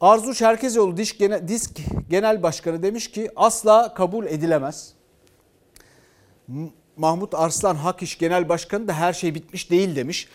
[0.00, 4.92] Arzu Çerkezoğlu Disk Genel, Disk Genel Başkanı demiş ki asla kabul edilemez.
[6.96, 10.28] Mahmut Arslan Hak İş Genel Başkanı da her şey bitmiş değil demiş.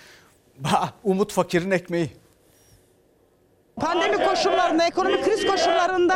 [1.03, 2.09] Umut Fakir'in ekmeği.
[3.81, 6.15] Pandemi koşullarında, ekonomik kriz koşullarında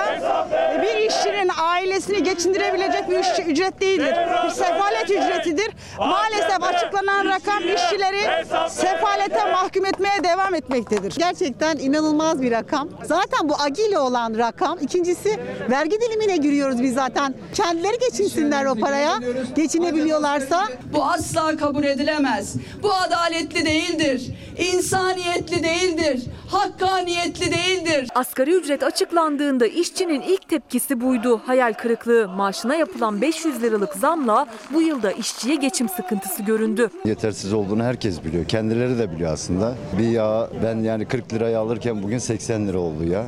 [0.81, 4.15] bir işçinin ailesini geçindirebilecek bir işçi ücret değildir.
[4.45, 5.69] Bir sefalet ücretidir.
[5.99, 11.13] Maalesef açıklanan rakam işçileri sefalete mahkum etmeye devam etmektedir.
[11.17, 12.89] Gerçekten inanılmaz bir rakam.
[13.03, 14.77] Zaten bu agiyle olan rakam.
[14.81, 15.39] İkincisi
[15.69, 17.35] vergi dilimine giriyoruz biz zaten.
[17.53, 19.13] Kendileri geçinsinler o paraya.
[19.55, 20.67] Geçinebiliyorlarsa.
[20.93, 22.55] Bu asla kabul edilemez.
[22.83, 24.31] Bu adaletli değildir.
[24.57, 26.23] İnsaniyetli değildir.
[26.51, 28.09] Hakkaniyetli değildir.
[28.15, 31.41] Asgari ücret açıklandığında işçinin ilk tepkisi buydu.
[31.45, 32.27] Hayal kırıklığı.
[32.27, 36.89] Maaşına yapılan 500 liralık zamla bu yılda işçiye geçim sıkıntısı göründü.
[37.05, 38.45] Yetersiz olduğunu herkes biliyor.
[38.45, 39.75] Kendileri de biliyor aslında.
[39.99, 43.25] Bir yağ ben yani 40 liraya alırken bugün 80 lira oldu ya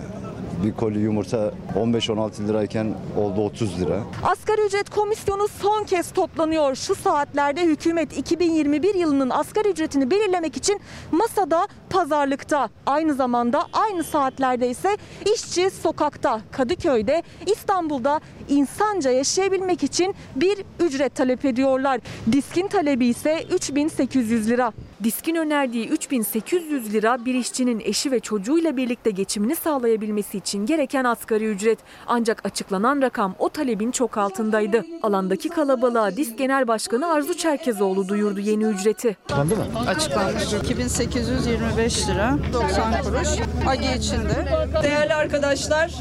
[0.64, 4.00] bir koli yumurta 15-16 lirayken oldu 30 lira.
[4.24, 6.76] Asgari ücret komisyonu son kez toplanıyor.
[6.76, 12.70] Şu saatlerde hükümet 2021 yılının asgari ücretini belirlemek için masada pazarlıkta.
[12.86, 14.98] Aynı zamanda aynı saatlerde ise
[15.34, 22.00] işçi sokakta, Kadıköy'de, İstanbul'da insanca yaşayabilmek için bir ücret talep ediyorlar.
[22.32, 24.74] Diskin talebi ise 3800 lira.
[25.04, 31.46] Diskin önerdiği 3800 lira bir işçinin eşi ve çocuğuyla birlikte geçimini sağlayabilmesi için gereken asgari
[31.46, 31.80] ücret.
[32.08, 34.86] Ancak açıklanan rakam o talebin çok altındaydı.
[35.04, 39.18] Alandaki kalabalığa Disk Genel Başkanı Arzu Çerkezoğlu duyurdu yeni ücreti.
[39.26, 39.64] Açıklandı mı?
[39.88, 40.54] Açıklanmış.
[40.54, 43.28] 2825 lira 90 kuruş.
[43.68, 44.48] AGI içinde.
[44.84, 45.92] Değerli arkadaşlar,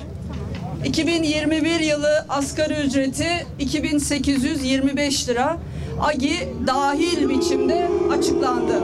[0.85, 5.59] 2021 yılı asgari ücreti 2825 lira.
[6.01, 8.83] AGI dahil biçimde açıklandı.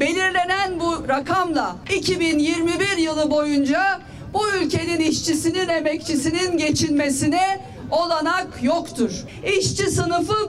[0.00, 4.00] Belirlenen bu rakamla 2021 yılı boyunca
[4.34, 9.24] bu ülkenin işçisinin, emekçisinin geçinmesine olanak yoktur.
[9.58, 10.45] İşçi sınıfı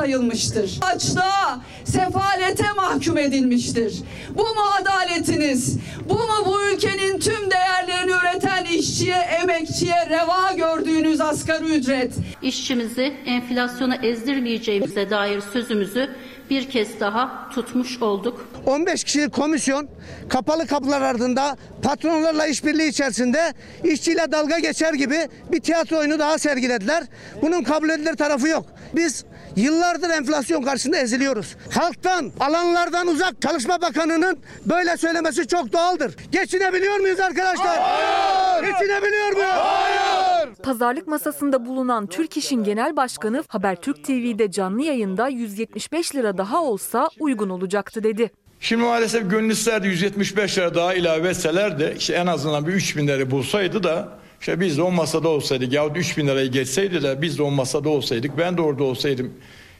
[0.00, 0.78] sayılmıştır.
[0.82, 4.02] Açlığa, sefalete mahkum edilmiştir.
[4.34, 5.78] Bu mu adaletiniz?
[6.08, 12.12] Bu mu bu ülkenin tüm değerlerini üreten işçiye, emekçiye reva gördüğünüz asgari ücret?
[12.42, 16.10] İşçimizi enflasyona ezdirmeyeceğimize dair sözümüzü
[16.50, 18.48] bir kez daha tutmuş olduk.
[18.66, 19.88] 15 kişilik komisyon
[20.28, 27.04] kapalı kapılar ardında patronlarla işbirliği içerisinde işçiyle dalga geçer gibi bir tiyatro oyunu daha sergilediler.
[27.42, 28.66] Bunun kabul edilir tarafı yok.
[28.96, 29.24] Biz
[29.56, 31.56] Yıllardır enflasyon karşısında eziliyoruz.
[31.70, 36.14] Halktan, alanlardan uzak Çalışma Bakanı'nın böyle söylemesi çok doğaldır.
[36.32, 37.78] Geçinebiliyor muyuz arkadaşlar?
[37.78, 38.64] Hayır!
[38.64, 39.48] Geçinebiliyor muyuz?
[39.48, 40.48] Hayır!
[40.62, 47.08] Pazarlık masasında bulunan Türk İş'in Genel Başkanı Habertürk TV'de canlı yayında 175 lira daha olsa
[47.20, 48.30] uygun olacaktı dedi.
[48.60, 52.96] Şimdi maalesef gönül isterdi 175 lira daha ilave etseler de işte en azından bir 3
[52.96, 54.08] bin lira bulsaydı da
[54.40, 57.50] işte biz de o masada olsaydık ya 3 bin lirayı geçseydi de biz de o
[57.50, 59.32] masada olsaydık ben de orada olsaydım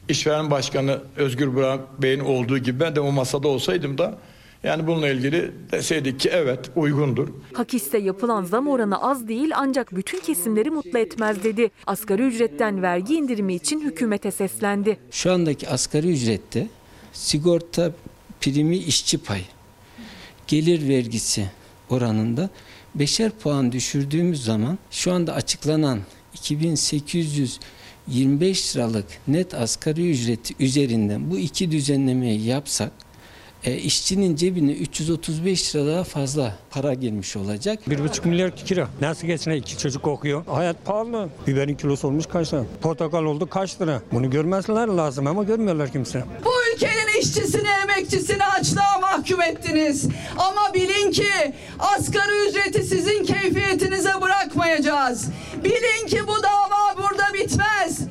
[0.09, 4.17] işveren başkanı Özgür Burak Bey'in olduğu gibi ben de o masada olsaydım da
[4.63, 7.27] yani bununla ilgili deseydik ki evet uygundur.
[7.53, 11.71] Hakiste yapılan zam oranı az değil ancak bütün kesimleri mutlu etmez dedi.
[11.87, 14.97] Asgari ücretten vergi indirimi için hükümete seslendi.
[15.11, 16.67] Şu andaki asgari ücrette
[17.13, 17.91] sigorta
[18.41, 19.45] primi işçi payı,
[20.47, 21.51] gelir vergisi
[21.89, 22.49] oranında
[22.95, 25.99] beşer puan düşürdüğümüz zaman şu anda açıklanan
[26.33, 32.91] 2825 liralık net asgari ücreti üzerinden bu iki düzenlemeyi yapsak
[33.63, 37.79] e, işçinin cebine 335 lira daha fazla para gelmiş olacak.
[37.87, 38.87] 1,5 milyar kira.
[39.01, 40.45] Nasıl geçine iki çocuk okuyor?
[40.45, 41.29] Hayat pahalı.
[41.47, 42.65] Biberin kilosu olmuş kaç lira?
[42.81, 44.01] Portakal oldu kaç lira?
[44.11, 46.23] Bunu görmezler lazım ama görmüyorlar kimse.
[46.45, 46.49] Bu
[46.81, 50.07] ülkenin işçisini, emekçisini açlığa mahkum ettiniz.
[50.37, 55.29] Ama bilin ki asgari ücreti sizin keyfiyetinize bırakmayacağız.
[55.63, 58.07] Bilin ki bu dava burada bitmez.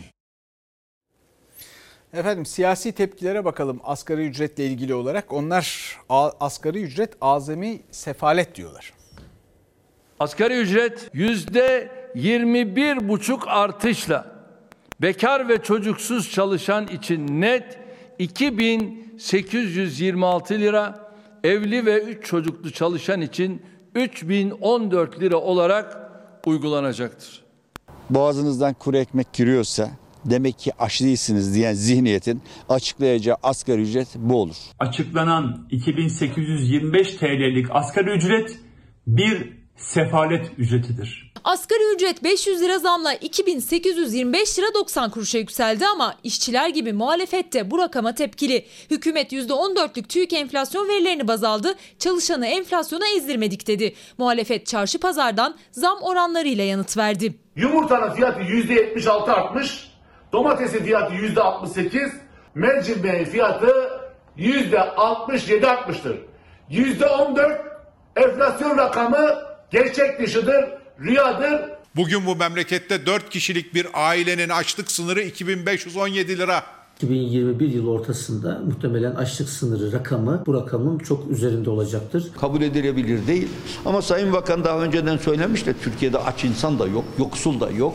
[2.12, 5.33] Efendim siyasi tepkilere bakalım asgari ücretle ilgili olarak.
[5.33, 5.96] Onlar
[6.40, 8.92] asgari ücret azami sefalet diyorlar.
[10.20, 14.26] Asgari ücret yüzde 21 buçuk artışla
[15.00, 17.79] bekar ve çocuksuz çalışan için net
[18.20, 21.11] 2826 lira,
[21.44, 23.62] evli ve 3 çocuklu çalışan için
[23.94, 25.96] 3014 lira olarak
[26.46, 27.42] uygulanacaktır.
[28.11, 29.90] Boğazınızdan kuru ekmek giriyorsa
[30.24, 34.56] demek ki aç değilsiniz diyen zihniyetin açıklayacağı asgari ücret bu olur.
[34.78, 38.59] Açıklanan 2825 TL'lik asgari ücret
[39.06, 41.29] bir sefalet ücretidir.
[41.44, 47.70] Asgari ücret 500 lira zamla 2825 lira 90 kuruşa yükseldi ama işçiler gibi muhalefet de
[47.70, 48.66] bu rakama tepkili.
[48.90, 53.94] Hükümet %14'lük TÜİK enflasyon verilerini baz aldı, çalışanı enflasyona ezdirmedik dedi.
[54.18, 57.35] Muhalefet çarşı pazardan zam oranlarıyla yanıt verdi.
[57.57, 59.90] Yumurtanın fiyatı %76 artmış,
[60.33, 62.11] domatesin fiyatı %68,
[62.55, 63.90] mercimeğin fiyatı
[64.38, 66.18] %67 artmıştır.
[66.70, 67.59] %14
[68.16, 69.35] enflasyon rakamı
[69.70, 71.60] gerçek dışıdır, rüyadır.
[71.96, 76.62] Bugün bu memlekette 4 kişilik bir ailenin açlık sınırı 2517 lira.
[76.96, 82.30] 2021 yıl ortasında muhtemelen açlık sınırı rakamı bu rakamın çok üzerinde olacaktır.
[82.40, 83.48] kabul edilebilir değil.
[83.84, 87.94] Ama Sayın Bakan daha önceden söylemişti Türkiye'de aç insan da yok, yoksul da yok.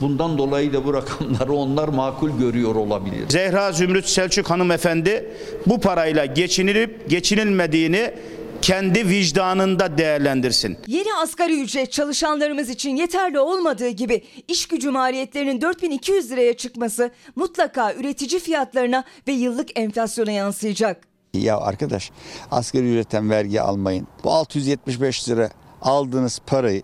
[0.00, 3.28] Bundan dolayı da bu rakamları onlar makul görüyor olabilir.
[3.28, 5.32] Zehra Zümrüt Selçuk hanımefendi
[5.66, 8.14] bu parayla geçinilip geçinilmediğini
[8.62, 10.78] kendi vicdanında değerlendirsin.
[10.86, 17.94] Yeni asgari ücret çalışanlarımız için yeterli olmadığı gibi iş gücü maliyetlerinin 4200 liraya çıkması mutlaka
[17.94, 21.08] üretici fiyatlarına ve yıllık enflasyona yansıyacak.
[21.34, 22.10] Ya arkadaş
[22.50, 24.06] asgari ücretten vergi almayın.
[24.24, 25.50] Bu 675 lira
[25.82, 26.82] aldığınız parayı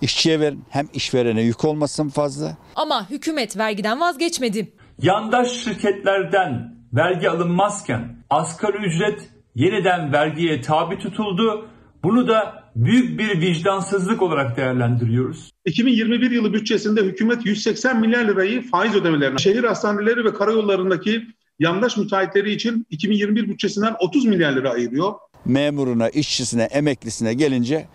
[0.00, 0.64] işçiye verin.
[0.70, 2.56] Hem işverene yük olmasın fazla.
[2.76, 4.72] Ama hükümet vergiden vazgeçmedi.
[5.02, 11.68] Yandaş şirketlerden vergi alınmazken asgari ücret yeniden vergiye tabi tutuldu.
[12.04, 15.50] Bunu da büyük bir vicdansızlık olarak değerlendiriyoruz.
[15.64, 21.22] 2021 yılı bütçesinde hükümet 180 milyar lirayı faiz ödemelerine, şehir hastaneleri ve karayollarındaki
[21.58, 25.12] yandaş müteahhitleri için 2021 bütçesinden 30 milyar lira ayırıyor.
[25.44, 27.86] Memuruna, işçisine, emeklisine gelince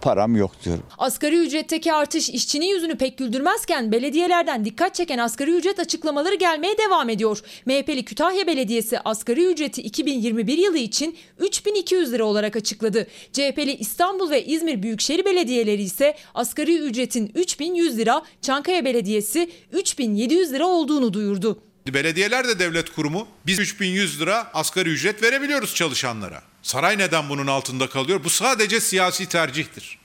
[0.00, 0.82] param yok diyorum.
[0.98, 7.08] Asgari ücretteki artış işçinin yüzünü pek güldürmezken belediyelerden dikkat çeken asgari ücret açıklamaları gelmeye devam
[7.08, 7.42] ediyor.
[7.66, 13.06] MHP'li Kütahya Belediyesi asgari ücreti 2021 yılı için 3200 lira olarak açıkladı.
[13.32, 20.66] CHP'li İstanbul ve İzmir Büyükşehir Belediyeleri ise asgari ücretin 3100 lira, Çankaya Belediyesi 3700 lira
[20.66, 21.58] olduğunu duyurdu.
[21.94, 23.26] Belediyeler de devlet kurumu.
[23.46, 26.51] Biz 3100 lira asgari ücret verebiliyoruz çalışanlara.
[26.62, 28.24] Saray neden bunun altında kalıyor?
[28.24, 29.98] Bu sadece siyasi tercihtir.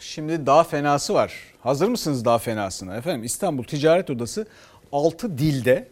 [0.00, 1.34] Şimdi daha fenası var.
[1.60, 2.96] Hazır mısınız daha fenasına?
[2.96, 4.46] Efendim İstanbul Ticaret Odası
[4.92, 5.88] 6 dilde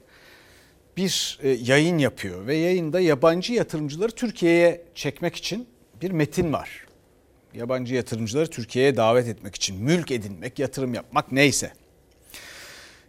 [0.97, 5.69] bir e, yayın yapıyor ve yayında yabancı yatırımcıları Türkiye'ye çekmek için
[6.03, 6.87] bir metin var.
[7.55, 11.73] Yabancı yatırımcıları Türkiye'ye davet etmek için mülk edinmek, yatırım yapmak neyse.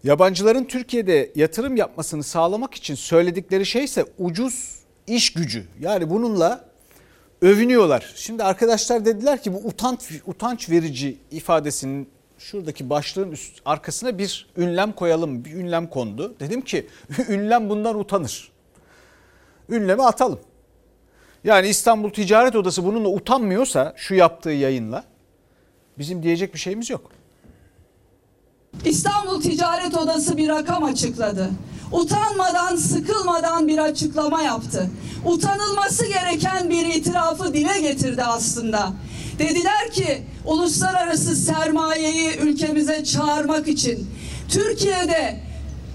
[0.04, 4.81] Yabancıların Türkiye'de yatırım yapmasını sağlamak için söyledikleri şey ise ucuz
[5.16, 5.68] iş gücü.
[5.80, 6.66] Yani bununla
[7.42, 8.14] övünüyorlar.
[8.16, 14.92] Şimdi arkadaşlar dediler ki bu utanç utanç verici ifadesinin şuradaki başlığın üst arkasına bir ünlem
[14.92, 15.46] koyalım.
[15.46, 16.36] Bir ünlem kondu.
[16.40, 16.88] Dedim ki
[17.30, 18.52] ünlem bundan utanır.
[19.70, 20.40] Ünlemi atalım.
[21.44, 25.04] Yani İstanbul Ticaret Odası bununla utanmıyorsa şu yaptığı yayınla
[25.98, 27.12] bizim diyecek bir şeyimiz yok.
[28.86, 31.50] İstanbul Ticaret Odası bir rakam açıkladı.
[31.92, 34.90] Utanmadan, sıkılmadan bir açıklama yaptı.
[35.26, 38.94] Utanılması gereken bir itirafı dile getirdi aslında.
[39.40, 44.08] Dediler ki uluslararası sermayeyi ülkemize çağırmak için
[44.50, 45.40] Türkiye'de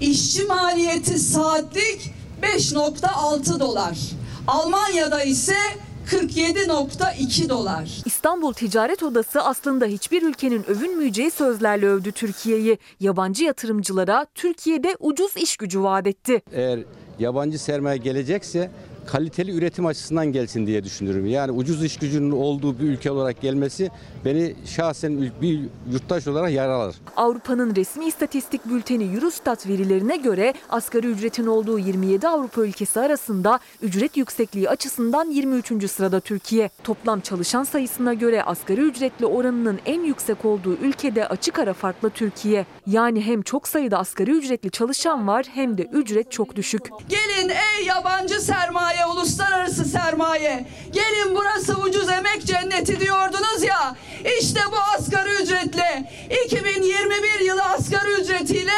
[0.01, 3.97] işçi maliyeti saatlik 5.6 dolar.
[4.47, 5.57] Almanya'da ise
[6.07, 8.01] 47.2 dolar.
[8.05, 12.77] İstanbul Ticaret Odası aslında hiçbir ülkenin övünmeyeceği sözlerle övdü Türkiye'yi.
[12.99, 16.41] Yabancı yatırımcılara Türkiye'de ucuz iş gücü vaat etti.
[16.51, 16.79] Eğer
[17.19, 18.71] yabancı sermaye gelecekse
[19.07, 21.25] kaliteli üretim açısından gelsin diye düşünüyorum.
[21.25, 23.91] Yani ucuz iş gücünün olduğu bir ülke olarak gelmesi
[24.25, 25.59] beni şahsen bir
[25.91, 26.95] yurttaş olarak yaralar.
[27.15, 34.17] Avrupa'nın resmi istatistik bülteni Eurostat verilerine göre asgari ücretin olduğu 27 Avrupa ülkesi arasında ücret
[34.17, 35.91] yüksekliği açısından 23.
[35.91, 36.69] sırada Türkiye.
[36.83, 42.65] Toplam çalışan sayısına göre asgari ücretli oranının en yüksek olduğu ülkede açık ara farklı Türkiye.
[42.87, 46.89] Yani hem çok sayıda asgari ücretli çalışan var hem de ücret çok düşük.
[47.09, 50.65] Gelin ey yabancı sermaye, uluslararası sermaye.
[50.97, 53.95] Gelin burası ucuz emek cenneti diyordunuz ya.
[54.41, 56.11] İşte bu asgari ücretle
[56.45, 58.71] 2021 yılı asgari ücretiyle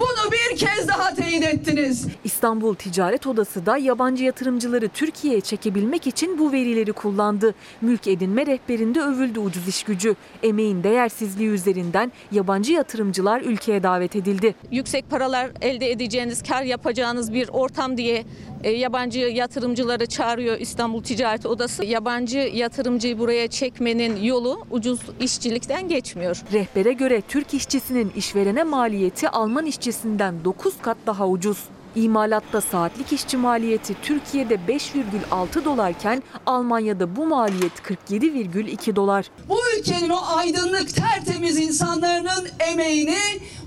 [0.00, 2.06] bunu bir kez daha teyit ettiniz.
[2.24, 7.54] İstanbul Ticaret Odası da yabancı yatırımcıları Türkiye'ye çekebilmek için bu verileri kullandı.
[7.80, 10.16] Mülk edinme rehberinde övüldü ucuz iş gücü.
[10.42, 14.54] Emeğin değersizliği üzerinden yabancı yatırımcılar ülkeye davet edildi.
[14.70, 18.24] Yüksek paralar elde edeceğiniz, kar yapacağınız bir ortam diye
[18.64, 21.57] e, yabancı yatırımcıları çağırıyor İstanbul Ticaret Odası.
[21.82, 26.42] Yabancı yatırımcıyı buraya çekmenin yolu ucuz işçilikten geçmiyor.
[26.52, 31.58] Rehbere göre Türk işçisinin işverene maliyeti Alman işçisinden 9 kat daha ucuz.
[31.96, 39.26] İmalatta saatlik işçi maliyeti Türkiye'de 5,6 dolarken Almanya'da bu maliyet 47,2 dolar.
[39.48, 43.18] Bu ülkenin o aydınlık tertemiz insanların emeğini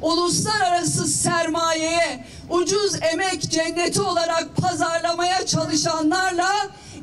[0.01, 6.51] uluslararası sermayeye ucuz emek cenneti olarak pazarlamaya çalışanlarla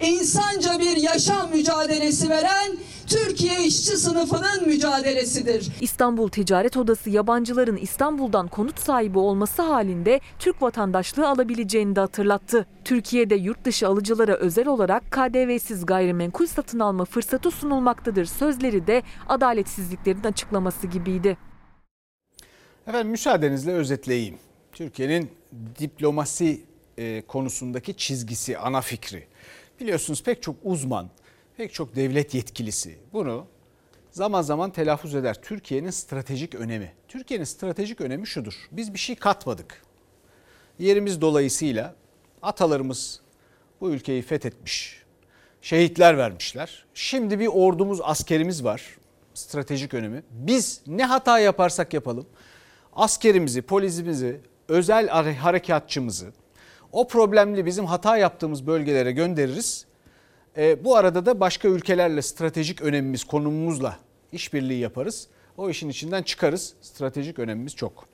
[0.01, 5.69] insanca bir yaşam mücadelesi veren Türkiye işçi sınıfının mücadelesidir.
[5.81, 12.67] İstanbul Ticaret Odası yabancıların İstanbul'dan konut sahibi olması halinde Türk vatandaşlığı alabileceğini de hatırlattı.
[12.85, 20.25] Türkiye'de yurt dışı alıcılara özel olarak KDV'siz gayrimenkul satın alma fırsatı sunulmaktadır sözleri de adaletsizliklerin
[20.25, 21.37] açıklaması gibiydi.
[22.87, 24.39] Efendim müsaadenizle özetleyeyim.
[24.73, 25.31] Türkiye'nin
[25.79, 26.61] diplomasi
[26.99, 29.27] e, konusundaki çizgisi, ana fikri.
[29.81, 31.11] Biliyorsunuz pek çok uzman,
[31.57, 33.47] pek çok devlet yetkilisi bunu
[34.11, 35.43] zaman zaman telaffuz eder.
[35.43, 36.93] Türkiye'nin stratejik önemi.
[37.09, 38.55] Türkiye'nin stratejik önemi şudur.
[38.73, 39.83] Biz bir şey katmadık.
[40.79, 41.95] Yerimiz dolayısıyla
[42.43, 43.21] atalarımız
[43.81, 45.03] bu ülkeyi fethetmiş.
[45.63, 46.87] Şehitler vermişler.
[46.95, 48.97] Şimdi bir ordumuz, askerimiz var.
[49.35, 50.23] Stratejik önemi.
[50.31, 52.27] Biz ne hata yaparsak yapalım
[52.99, 56.33] askerimizi, polisimizi, özel harekatçımızı
[56.93, 59.87] o problemli bizim hata yaptığımız bölgelere göndeririz.
[60.57, 63.99] E, bu arada da başka ülkelerle stratejik önemimiz, konumumuzla
[64.33, 65.29] işbirliği yaparız.
[65.57, 66.75] O işin içinden çıkarız.
[66.81, 68.09] Stratejik önemimiz çok.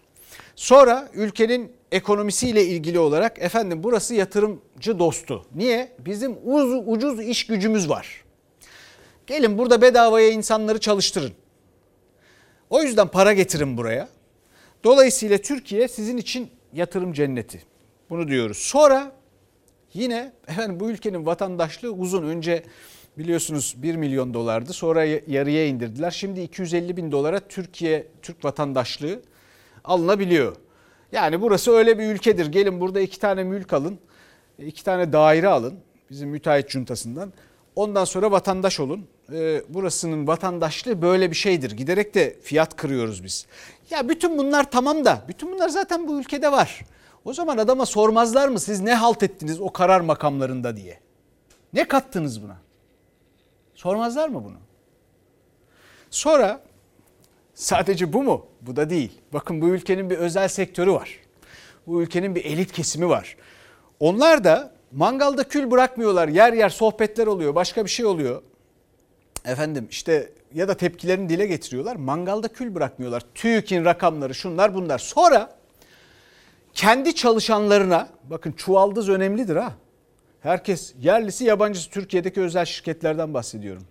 [0.57, 5.47] Sonra ülkenin ekonomisiyle ilgili olarak efendim burası yatırımcı dostu.
[5.55, 5.93] Niye?
[5.99, 8.25] Bizim uz, ucuz iş gücümüz var.
[9.27, 11.33] Gelin burada bedavaya insanları çalıştırın.
[12.71, 14.09] O yüzden para getirin buraya.
[14.85, 17.74] Dolayısıyla Türkiye sizin için yatırım cenneti.
[18.11, 18.57] Bunu diyoruz.
[18.57, 19.12] Sonra
[19.95, 22.62] yine efendim bu ülkenin vatandaşlığı uzun önce
[23.19, 24.73] biliyorsunuz 1 milyon dolardı.
[24.73, 26.11] Sonra yarıya indirdiler.
[26.11, 29.23] Şimdi 250 bin dolara Türkiye Türk vatandaşlığı
[29.85, 30.57] alınabiliyor.
[31.12, 32.47] Yani burası öyle bir ülkedir.
[32.47, 33.99] Gelin burada iki tane mülk alın.
[34.59, 35.75] iki tane daire alın.
[36.11, 37.33] Bizim müteahhit cuntasından.
[37.77, 39.07] Ondan sonra vatandaş olun.
[39.69, 41.71] Burasının vatandaşlığı böyle bir şeydir.
[41.71, 43.47] Giderek de fiyat kırıyoruz biz.
[43.90, 46.81] Ya bütün bunlar tamam da bütün bunlar zaten bu ülkede var.
[47.25, 51.01] O zaman adama sormazlar mı siz ne halt ettiniz o karar makamlarında diye.
[51.73, 52.57] Ne kattınız buna?
[53.75, 54.57] Sormazlar mı bunu?
[56.11, 56.61] Sonra
[57.55, 58.47] sadece bu mu?
[58.61, 59.21] Bu da değil.
[59.33, 61.19] Bakın bu ülkenin bir özel sektörü var.
[61.87, 63.37] Bu ülkenin bir elit kesimi var.
[64.01, 66.29] Onlar da mangalda kül bırakmıyorlar.
[66.29, 68.43] Yer yer sohbetler oluyor, başka bir şey oluyor.
[69.45, 71.97] Efendim işte ya da tepkilerini dile getiriyorlar.
[71.97, 73.23] Mangalda kül bırakmıyorlar.
[73.35, 74.99] TÜİK'in rakamları şunlar bunlar.
[74.99, 75.57] Sonra
[76.75, 79.73] kendi çalışanlarına bakın çuvaldız önemlidir ha.
[80.41, 83.85] Herkes yerlisi yabancısı Türkiye'deki özel şirketlerden bahsediyorum.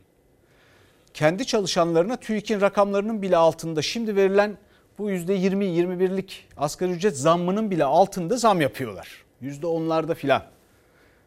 [1.14, 4.58] Kendi çalışanlarına TÜİK'in rakamlarının bile altında şimdi verilen
[4.98, 9.24] bu %20-21'lik asgari ücret zammının bile altında zam yapıyorlar.
[9.42, 10.44] %10'larda filan.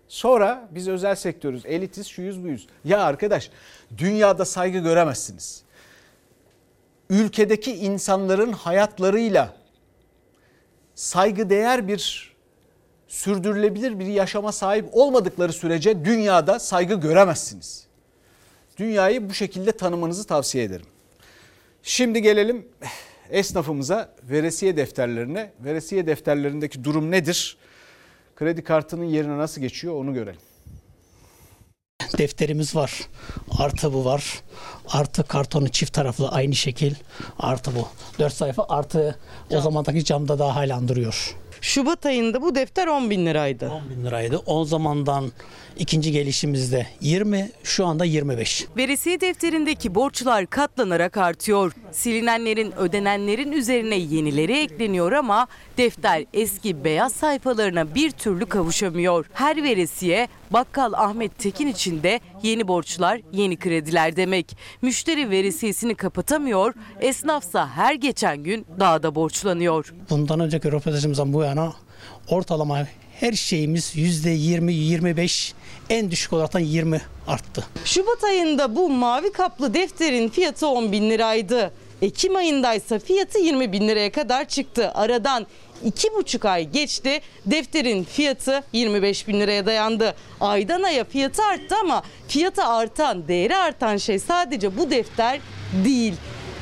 [0.08, 2.66] Sonra biz özel sektörüz, elitiz, şuyuz buyuz.
[2.84, 3.50] Ya arkadaş
[3.98, 5.62] dünyada saygı göremezsiniz.
[7.10, 9.56] Ülkedeki insanların hayatlarıyla
[10.96, 12.32] saygıdeğer bir
[13.08, 17.86] sürdürülebilir bir yaşama sahip olmadıkları sürece dünyada saygı göremezsiniz.
[18.76, 20.86] Dünyayı bu şekilde tanımanızı tavsiye ederim.
[21.82, 22.68] Şimdi gelelim
[23.30, 25.52] esnafımıza veresiye defterlerine.
[25.60, 27.56] Veresiye defterlerindeki durum nedir?
[28.36, 30.40] Kredi kartının yerine nasıl geçiyor onu görelim.
[32.18, 33.00] Defterimiz var.
[33.58, 34.42] Artı bu var.
[34.92, 36.94] Artı kartonu çift taraflı aynı şekil.
[37.38, 37.88] Artı bu.
[38.18, 39.18] Dört sayfa artı
[39.50, 41.36] o zamandaki camda daha hala duruyor.
[41.60, 43.70] Şubat ayında bu defter 10 bin liraydı.
[43.70, 44.40] 10 bin liraydı.
[44.46, 45.32] O zamandan
[45.78, 48.66] ikinci gelişimizde 20, şu anda 25.
[48.76, 51.72] Veresiye defterindeki borçlar katlanarak artıyor.
[51.92, 55.46] Silinenlerin, ödenenlerin üzerine yenileri ekleniyor ama
[55.78, 59.26] defter eski beyaz sayfalarına bir türlü kavuşamıyor.
[59.32, 64.56] Her veresiye bakkal Ahmet Tekin için de yeni borçlar, yeni krediler demek.
[64.82, 69.94] Müşteri veresiyesini kapatamıyor, esnafsa her geçen gün daha da borçlanıyor.
[70.10, 71.72] Bundan önceki röportajımızdan bu yana
[72.28, 72.78] ortalama
[73.20, 75.52] her şeyimiz %20-25
[75.90, 77.66] en düşük olaraktan 20 arttı.
[77.84, 81.72] Şubat ayında bu mavi kaplı defterin fiyatı 10 bin liraydı.
[82.02, 84.90] Ekim ayındaysa fiyatı 20 bin liraya kadar çıktı.
[84.94, 85.46] Aradan
[85.84, 87.20] iki buçuk ay geçti.
[87.46, 90.14] Defterin fiyatı 25 bin liraya dayandı.
[90.40, 95.40] Aydan aya fiyatı arttı ama fiyatı artan, değeri artan şey sadece bu defter
[95.84, 96.14] değil.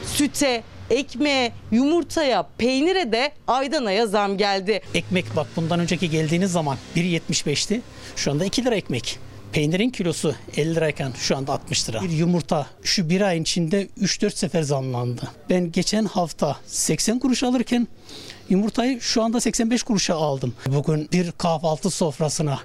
[0.06, 4.80] Süte, ekmeğe, yumurtaya, peynire de aydan aya zam geldi.
[4.94, 7.80] Ekmek bak bundan önceki geldiğiniz zaman 1.75'ti.
[8.16, 9.18] Şu anda 2 lira ekmek.
[9.52, 12.02] Peynirin kilosu 50 lirayken şu anda 60 lira.
[12.02, 15.22] Bir yumurta şu bir ayın içinde 3-4 sefer zamlandı.
[15.50, 17.88] Ben geçen hafta 80 kuruş alırken
[18.48, 20.54] yumurtayı şu anda 85 kuruşa aldım.
[20.66, 22.58] Bugün bir kahvaltı sofrasına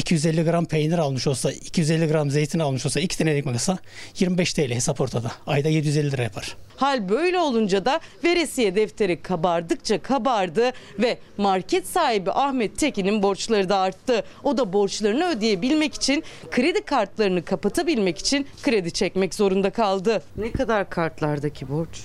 [0.00, 3.78] 250 gram peynir almış olsa, 250 gram zeytin almış olsa, 2 tane ekmek alsa
[4.18, 5.32] 25 TL hesap ortada.
[5.46, 6.56] Ayda 750 lira yapar.
[6.76, 13.76] Hal böyle olunca da veresiye defteri kabardıkça kabardı ve market sahibi Ahmet Tekin'in borçları da
[13.76, 14.24] arttı.
[14.44, 20.22] O da borçlarını ödeyebilmek için kredi kartlarını kapatabilmek için kredi çekmek zorunda kaldı.
[20.36, 22.00] Ne kadar kartlardaki borç?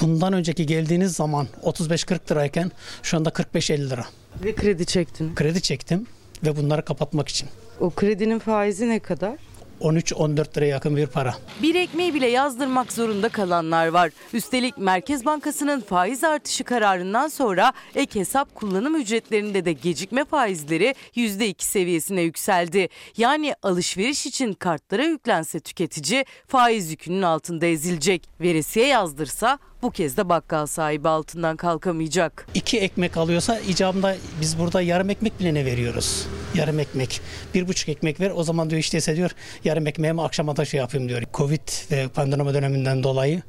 [0.00, 2.70] Bundan önceki geldiğiniz zaman 35-40 lirayken
[3.02, 4.04] şu anda 45-50 lira.
[4.44, 5.34] Ve kredi çektin.
[5.34, 6.06] Kredi çektim
[6.44, 7.48] ve bunları kapatmak için.
[7.80, 9.36] O kredinin faizi ne kadar?
[9.80, 11.34] 13-14 liraya yakın bir para.
[11.62, 14.10] Bir ekmeği bile yazdırmak zorunda kalanlar var.
[14.32, 21.54] Üstelik Merkez Bankası'nın faiz artışı kararından sonra ek hesap kullanım ücretlerinde de gecikme faizleri %2
[21.64, 22.88] seviyesine yükseldi.
[23.16, 28.28] Yani alışveriş için kartlara yüklense tüketici faiz yükünün altında ezilecek.
[28.40, 32.46] Veresiye yazdırsa bu kez de bakkal sahibi altından kalkamayacak.
[32.54, 36.26] İki ekmek alıyorsa icabında biz burada yarım ekmek bile ne veriyoruz?
[36.54, 37.20] Yarım ekmek.
[37.54, 39.30] Bir buçuk ekmek ver o zaman diyor işte diyor
[39.64, 41.22] yarım ekmeğimi akşama da şey yapayım diyor.
[41.34, 43.42] Covid ve pandemi döneminden dolayı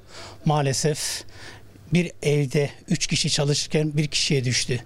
[0.46, 1.24] maalesef
[1.94, 4.80] bir evde üç kişi çalışırken bir kişiye düştü.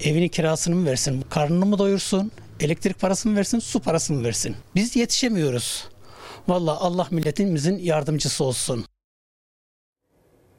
[0.00, 4.56] Evinin kirasını mı versin, karnını mı doyursun, elektrik parasını mı versin, su parasını mı versin?
[4.74, 5.88] Biz yetişemiyoruz.
[6.48, 8.84] Valla Allah milletimizin yardımcısı olsun.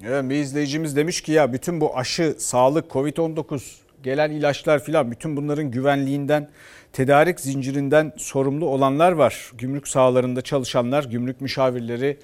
[0.03, 3.61] Evet, bir izleyicimiz demiş ki ya bütün bu aşı, sağlık, Covid-19,
[4.03, 6.49] gelen ilaçlar filan bütün bunların güvenliğinden,
[6.93, 9.51] tedarik zincirinden sorumlu olanlar var.
[9.57, 12.17] Gümrük sahalarında çalışanlar, gümrük müşavirleri,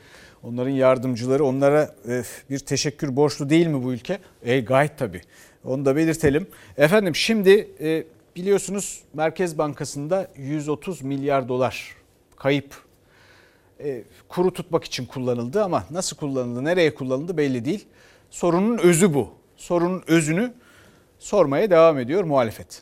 [0.44, 4.20] onların yardımcıları onlara e, bir teşekkür borçlu değil mi bu ülke?
[4.44, 5.22] E, gayet tabii.
[5.66, 6.48] Onu da belirtelim.
[6.78, 8.04] Efendim şimdi e,
[8.36, 11.96] biliyorsunuz Merkez Bankası'nda 130 milyar dolar
[12.36, 12.91] kayıp
[13.84, 17.86] e, kuru tutmak için kullanıldı ama nasıl kullanıldı, nereye kullanıldı belli değil.
[18.30, 19.34] Sorunun özü bu.
[19.58, 20.54] Sorunun özünü
[21.20, 22.82] sormaya devam ediyor muhalefet.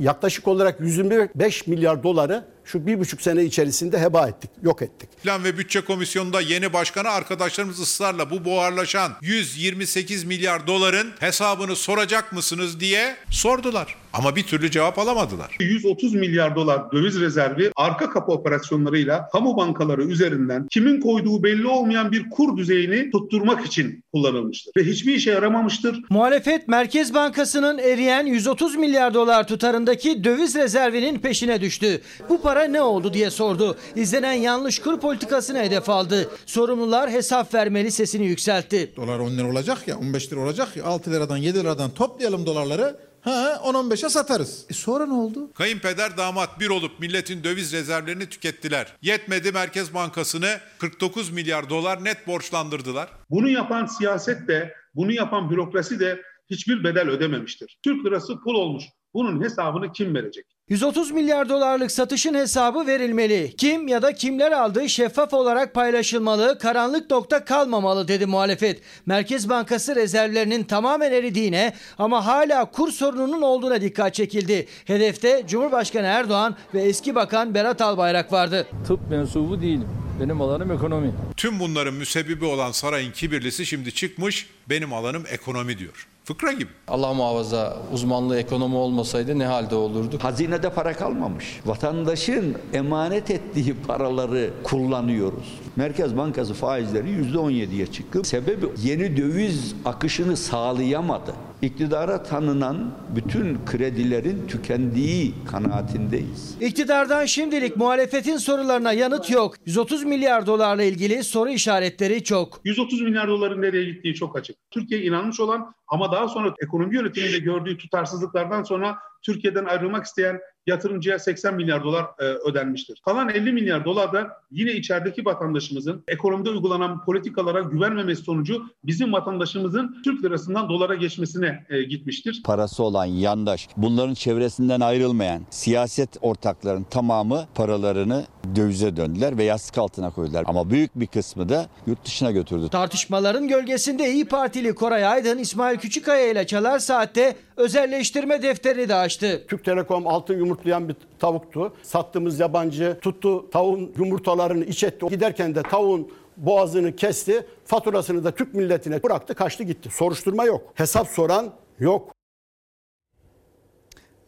[0.00, 5.22] Yaklaşık olarak 125 milyar doları şu bir buçuk sene içerisinde heba ettik, yok ettik.
[5.22, 12.32] Plan ve Bütçe Komisyonu'nda yeni başkanı arkadaşlarımız ısrarla bu buharlaşan 128 milyar doların hesabını soracak
[12.32, 13.96] mısınız diye sordular.
[14.12, 15.56] Ama bir türlü cevap alamadılar.
[15.60, 22.12] 130 milyar dolar döviz rezervi arka kapı operasyonlarıyla kamu bankaları üzerinden kimin koyduğu belli olmayan
[22.12, 24.72] bir kur düzeyini tutturmak için kullanılmıştır.
[24.76, 26.00] Ve hiçbir işe yaramamıştır.
[26.10, 32.00] Muhalefet Merkez Bankası'nın eriyen 130 milyar dolar tutarındaki döviz rezervinin peşine düştü.
[32.28, 33.76] Bu para ne oldu diye sordu.
[33.96, 36.30] İzlenen yanlış kur politikasını hedef aldı.
[36.46, 38.92] Sorumlular hesap vermeli sesini yükseltti.
[38.96, 43.07] Dolar 10 lira olacak ya 15 lira olacak ya 6 liradan 7 liradan toplayalım dolarları.
[43.20, 44.66] Ha 10-15'e satarız.
[44.70, 45.52] E sonra ne oldu?
[45.54, 48.96] Kayınpeder damat bir olup milletin döviz rezervlerini tükettiler.
[49.02, 53.08] Yetmedi Merkez Bankası'nı 49 milyar dolar net borçlandırdılar.
[53.30, 57.78] Bunu yapan siyaset de, bunu yapan bürokrasi de hiçbir bedel ödememiştir.
[57.82, 58.84] Türk lirası pul olmuş.
[59.14, 60.46] Bunun hesabını kim verecek?
[60.68, 63.54] 130 milyar dolarlık satışın hesabı verilmeli.
[63.56, 68.80] Kim ya da kimler aldığı şeffaf olarak paylaşılmalı, karanlık nokta kalmamalı dedi muhalefet.
[69.06, 74.66] Merkez Bankası rezervlerinin tamamen eridiğine ama hala kur sorununun olduğuna dikkat çekildi.
[74.84, 78.66] Hedefte Cumhurbaşkanı Erdoğan ve eski bakan Berat Albayrak vardı.
[78.86, 79.88] Tıp mensubu değilim.
[80.20, 81.12] Benim alanım ekonomi.
[81.36, 86.08] Tüm bunların müsebbibi olan sarayın kibirlisi şimdi çıkmış benim alanım ekonomi diyor.
[86.28, 86.70] Fıkra gibi.
[86.88, 90.24] Allah muhafaza uzmanlığı ekonomi olmasaydı ne halde olurduk?
[90.24, 91.60] Hazinede para kalmamış.
[91.66, 95.60] Vatandaşın emanet ettiği paraları kullanıyoruz.
[95.76, 98.24] Merkez Bankası faizleri %17'ye çıktı.
[98.24, 101.34] Sebebi yeni döviz akışını sağlayamadı.
[101.62, 106.56] İktidara tanınan bütün kredilerin tükendiği kanaatindeyiz.
[106.60, 109.54] İktidardan şimdilik muhalefetin sorularına yanıt yok.
[109.66, 112.60] 130 milyar dolarla ilgili soru işaretleri çok.
[112.64, 114.56] 130 milyar doların nereye gittiği çok açık.
[114.70, 121.18] Türkiye inanmış olan ama daha sonra ekonomi yönetiminde gördüğü tutarsızlıklardan sonra Türkiye'den ayrılmak isteyen yatırımcıya
[121.18, 123.00] 80 milyar dolar e, ödenmiştir.
[123.04, 129.96] Kalan 50 milyar dolar da yine içerideki vatandaşımızın ekonomide uygulanan politikalara güvenmemesi sonucu bizim vatandaşımızın
[130.04, 132.42] Türk lirasından dolara geçmesine e, gitmiştir.
[132.44, 138.24] Parası olan yandaş, bunların çevresinden ayrılmayan siyaset ortakların tamamı paralarını
[138.56, 140.44] dövize döndüler ve yastık altına koydular.
[140.46, 142.68] Ama büyük bir kısmı da yurt dışına götürdü.
[142.68, 149.07] Tartışmaların gölgesinde İyi Partili Koray Aydın İsmail Küçükkaya ile Çalar Saat'te özelleştirme defterini de açtı.
[149.16, 151.72] Türk Telekom altın yumurtlayan bir tavuktu.
[151.82, 155.06] Sattığımız yabancı tuttu tavuğun yumurtalarını iç etti.
[155.08, 157.46] Giderken de tavuğun boğazını kesti.
[157.64, 159.90] Faturasını da Türk milletine bıraktı kaçtı gitti.
[159.92, 160.72] Soruşturma yok.
[160.74, 162.12] Hesap soran yok.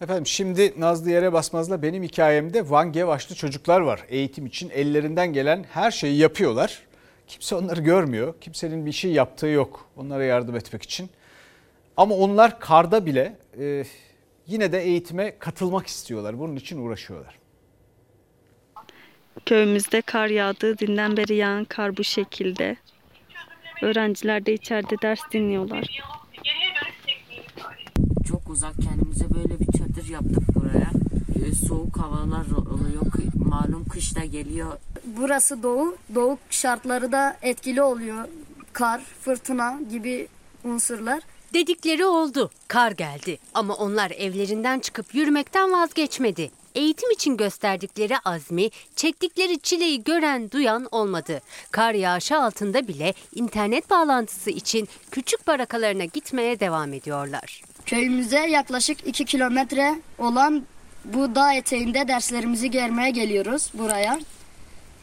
[0.00, 4.04] Efendim şimdi Nazlı Yere Basmaz'la benim hikayemde Van Gevaşlı çocuklar var.
[4.08, 6.82] Eğitim için ellerinden gelen her şeyi yapıyorlar.
[7.26, 8.34] Kimse onları görmüyor.
[8.40, 11.10] Kimsenin bir şey yaptığı yok onlara yardım etmek için.
[11.96, 13.84] Ama onlar karda bile e,
[14.50, 16.38] yine de eğitime katılmak istiyorlar.
[16.38, 17.38] Bunun için uğraşıyorlar.
[19.46, 22.76] Köyümüzde kar yağdığı dinden beri yağan kar bu şekilde.
[23.82, 26.02] Öğrenciler de içeride ders dinliyorlar.
[28.28, 30.90] Çok uzak kendimize böyle bir çadır yaptık buraya.
[31.46, 33.00] Ee, soğuk havalar oluyor.
[33.34, 34.78] Malum kış da geliyor.
[35.04, 35.96] Burası doğu.
[36.14, 38.24] Doğu şartları da etkili oluyor.
[38.72, 40.28] Kar, fırtına gibi
[40.64, 41.22] unsurlar.
[41.54, 42.50] Dedikleri oldu.
[42.68, 46.50] Kar geldi ama onlar evlerinden çıkıp yürümekten vazgeçmedi.
[46.74, 51.40] Eğitim için gösterdikleri azmi, çektikleri çileyi gören duyan olmadı.
[51.70, 57.62] Kar yağışı altında bile internet bağlantısı için küçük barakalarına gitmeye devam ediyorlar.
[57.86, 60.62] Köyümüze yaklaşık 2 kilometre olan
[61.04, 64.20] bu dağ eteğinde derslerimizi görmeye geliyoruz buraya.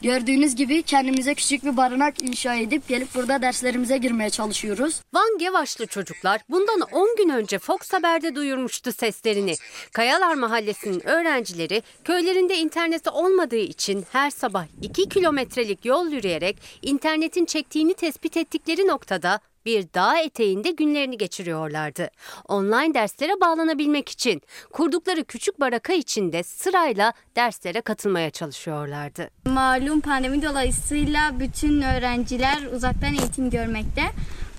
[0.02, 5.00] Gördüğünüz gibi kendimize küçük bir barınak inşa edip gelip burada derslerimize girmeye çalışıyoruz.
[5.14, 9.54] Van Gevaşlı çocuklar bundan 10 gün önce Fox Haber'de duyurmuştu seslerini.
[9.92, 17.94] Kayalar Mahallesi'nin öğrencileri köylerinde internet olmadığı için her sabah 2 kilometrelik yol yürüyerek internetin çektiğini
[17.94, 22.10] tespit ettikleri noktada bir dağ eteğinde günlerini geçiriyorlardı.
[22.48, 24.42] Online derslere bağlanabilmek için
[24.72, 29.30] kurdukları küçük baraka içinde sırayla derslere katılmaya çalışıyorlardı.
[29.46, 34.02] Malum pandemi dolayısıyla bütün öğrenciler uzaktan eğitim görmekte.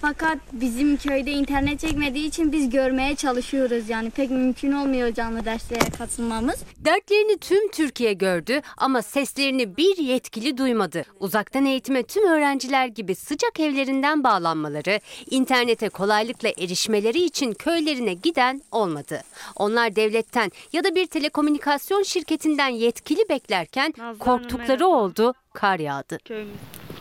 [0.01, 3.89] Fakat bizim köyde internet çekmediği için biz görmeye çalışıyoruz.
[3.89, 6.63] Yani pek mümkün olmuyor canlı derslere katılmamız.
[6.77, 11.05] Dertlerini tüm Türkiye gördü ama seslerini bir yetkili duymadı.
[11.19, 19.21] Uzaktan eğitime tüm öğrenciler gibi sıcak evlerinden bağlanmaları, internete kolaylıkla erişmeleri için köylerine giden olmadı.
[19.55, 26.17] Onlar devletten ya da bir telekomünikasyon şirketinden yetkili beklerken korktukları oldu, kar yağdı.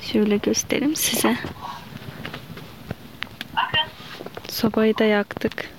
[0.01, 1.37] Şöyle göstereyim size.
[4.49, 5.71] Sobayı da yaktık.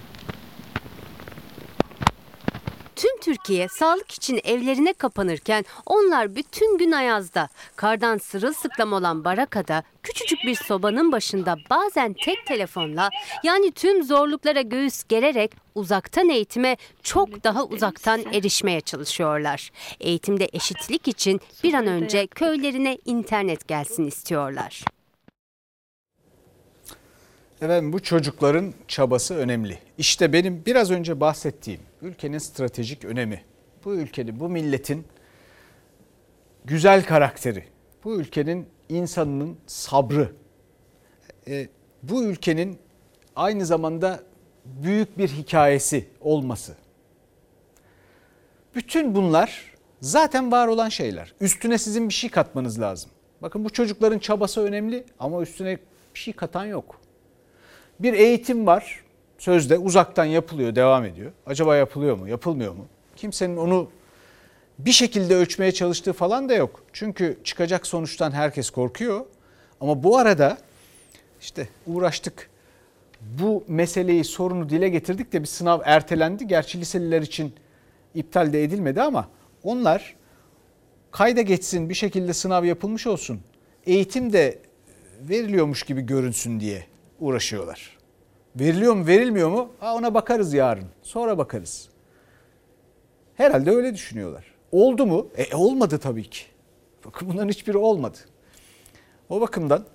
[2.95, 7.49] Tüm Türkiye sağlık için evlerine kapanırken onlar bütün gün ayazda.
[7.75, 13.09] Kardan sırılsıklam olan barakada küçücük bir sobanın başında bazen tek telefonla
[13.43, 19.71] yani tüm zorluklara göğüs gererek uzaktan eğitime çok daha uzaktan erişmeye çalışıyorlar.
[19.99, 24.83] Eğitimde eşitlik için bir an önce köylerine internet gelsin istiyorlar.
[27.61, 29.79] Efendim bu çocukların çabası önemli.
[29.97, 33.41] İşte benim biraz önce bahsettiğim ülkenin stratejik önemi.
[33.85, 35.07] Bu ülkenin, bu milletin
[36.65, 37.63] güzel karakteri.
[38.03, 40.31] Bu ülkenin insanının sabrı.
[41.47, 41.67] E,
[42.03, 42.79] bu ülkenin
[43.35, 44.23] aynı zamanda
[44.65, 46.75] büyük bir hikayesi olması.
[48.75, 51.33] Bütün bunlar zaten var olan şeyler.
[51.41, 53.11] Üstüne sizin bir şey katmanız lazım.
[53.41, 55.77] Bakın bu çocukların çabası önemli ama üstüne
[56.15, 56.98] bir şey katan yok.
[57.99, 59.03] Bir eğitim var.
[59.37, 61.31] Sözde uzaktan yapılıyor, devam ediyor.
[61.45, 62.85] Acaba yapılıyor mu, yapılmıyor mu?
[63.15, 63.89] Kimsenin onu
[64.79, 66.83] bir şekilde ölçmeye çalıştığı falan da yok.
[66.93, 69.25] Çünkü çıkacak sonuçtan herkes korkuyor.
[69.81, 70.57] Ama bu arada
[71.41, 72.49] işte uğraştık.
[73.21, 76.47] Bu meseleyi, sorunu dile getirdik de bir sınav ertelendi.
[76.47, 77.53] Gerçi liseliler için
[78.15, 79.29] iptal de edilmedi ama
[79.63, 80.15] onlar
[81.11, 83.41] kayda geçsin, bir şekilde sınav yapılmış olsun.
[83.85, 84.59] Eğitim de
[85.21, 86.85] veriliyormuş gibi görünsün diye
[87.19, 87.97] uğraşıyorlar.
[88.55, 89.69] Veriliyor mu verilmiyor mu?
[89.79, 90.85] Ha ona bakarız yarın.
[91.01, 91.89] Sonra bakarız.
[93.35, 94.45] Herhalde öyle düşünüyorlar.
[94.71, 95.27] Oldu mu?
[95.37, 96.41] E olmadı tabii ki.
[97.05, 98.17] Bakın bunların hiçbiri olmadı.
[99.29, 99.85] O bakımdan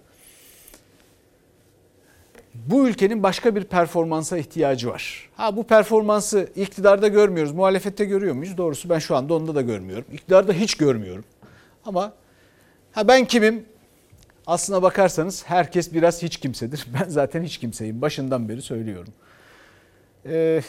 [2.55, 5.31] bu ülkenin başka bir performansa ihtiyacı var.
[5.37, 8.57] Ha bu performansı iktidarda görmüyoruz, muhalefette görüyor muyuz?
[8.57, 10.05] Doğrusu ben şu anda onda da görmüyorum.
[10.13, 11.25] İktidarda hiç görmüyorum.
[11.85, 12.13] Ama
[12.93, 13.67] ha ben kimim?
[14.47, 16.87] Aslına bakarsanız herkes biraz hiç kimsedir.
[17.01, 18.03] Ben zaten hiç kimseyim.
[18.03, 19.13] Başından beri söylüyorum.
[20.27, 20.63] Ee,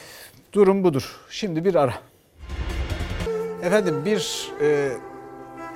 [0.53, 1.15] durum budur.
[1.29, 1.93] Şimdi bir ara.
[3.63, 4.91] Efendim bir e,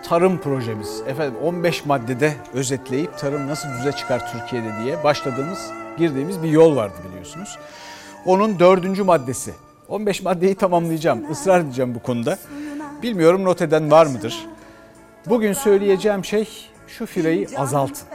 [0.03, 1.01] tarım projemiz.
[1.07, 6.95] Efendim 15 maddede özetleyip tarım nasıl düze çıkar Türkiye'de diye başladığımız, girdiğimiz bir yol vardı
[7.09, 7.57] biliyorsunuz.
[8.25, 9.53] Onun dördüncü maddesi.
[9.89, 11.31] 15 maddeyi tamamlayacağım.
[11.31, 12.37] Israr edeceğim bu konuda.
[13.03, 14.45] Bilmiyorum not eden var mıdır?
[15.25, 18.07] Bugün söyleyeceğim şey şu fireyi azaltın.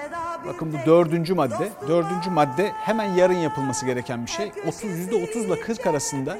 [0.46, 1.68] Bakın bu dördüncü madde.
[1.88, 4.52] Dördüncü madde hemen yarın yapılması gereken bir şey.
[4.66, 6.38] 30, %30 ile 40 arasında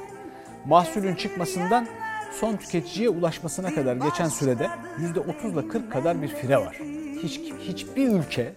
[0.64, 1.87] mahsulün çıkmasından
[2.41, 4.70] son tüketiciye ulaşmasına kadar geçen sürede
[5.01, 6.76] %30 ile 40 kadar bir fire var.
[7.22, 8.53] Hiç, hiçbir ülke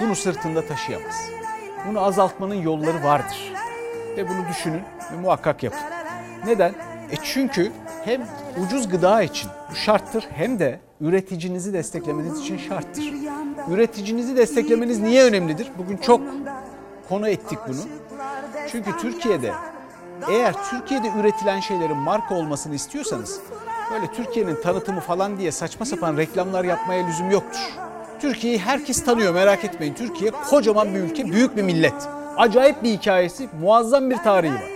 [0.00, 1.30] bunu sırtında taşıyamaz.
[1.88, 3.52] Bunu azaltmanın yolları vardır.
[4.16, 4.82] Ve bunu düşünün
[5.12, 5.80] ve muhakkak yapın.
[6.46, 6.70] Neden?
[7.10, 7.72] E çünkü
[8.04, 8.26] hem
[8.66, 13.04] ucuz gıda için şarttır hem de üreticinizi desteklemeniz için şarttır.
[13.70, 15.70] Üreticinizi desteklemeniz niye önemlidir?
[15.78, 16.20] Bugün çok
[17.08, 17.80] konu ettik bunu.
[18.68, 19.52] Çünkü Türkiye'de
[20.30, 23.40] eğer Türkiye'de üretilen şeylerin marka olmasını istiyorsanız
[23.92, 27.60] böyle Türkiye'nin tanıtımı falan diye saçma sapan reklamlar yapmaya lüzum yoktur.
[28.20, 29.94] Türkiye'yi herkes tanıyor merak etmeyin.
[29.94, 32.08] Türkiye kocaman bir ülke, büyük bir millet.
[32.36, 34.70] Acayip bir hikayesi, muazzam bir tarihi var.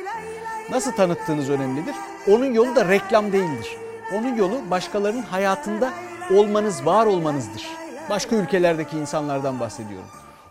[0.71, 1.95] Nasıl tanıttığınız önemlidir.
[2.31, 3.77] Onun yolu da reklam değildir.
[4.15, 5.93] Onun yolu başkalarının hayatında
[6.35, 7.67] olmanız, var olmanızdır.
[8.11, 10.09] Başka ülkelerdeki insanlardan bahsediyorum.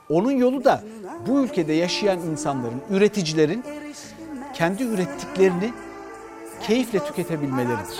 [0.10, 0.84] Onun yolu da
[1.28, 3.64] bu ülkede yaşayan insanların, üreticilerin
[4.54, 5.74] kendi ürettiklerini
[6.62, 8.00] keyifle tüketebilmeleridir.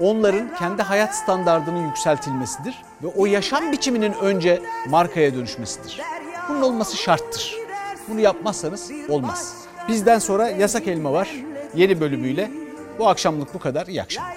[0.00, 6.00] Onların kendi hayat standartının yükseltilmesidir ve o yaşam biçiminin önce markaya dönüşmesidir.
[6.48, 7.56] Bunun olması şarttır.
[8.08, 9.54] Bunu yapmazsanız olmaz.
[9.88, 11.30] Bizden sonra Yasak Elma var
[11.74, 12.50] yeni bölümüyle.
[12.98, 13.86] Bu akşamlık bu kadar.
[13.86, 14.34] İyi akşamlar.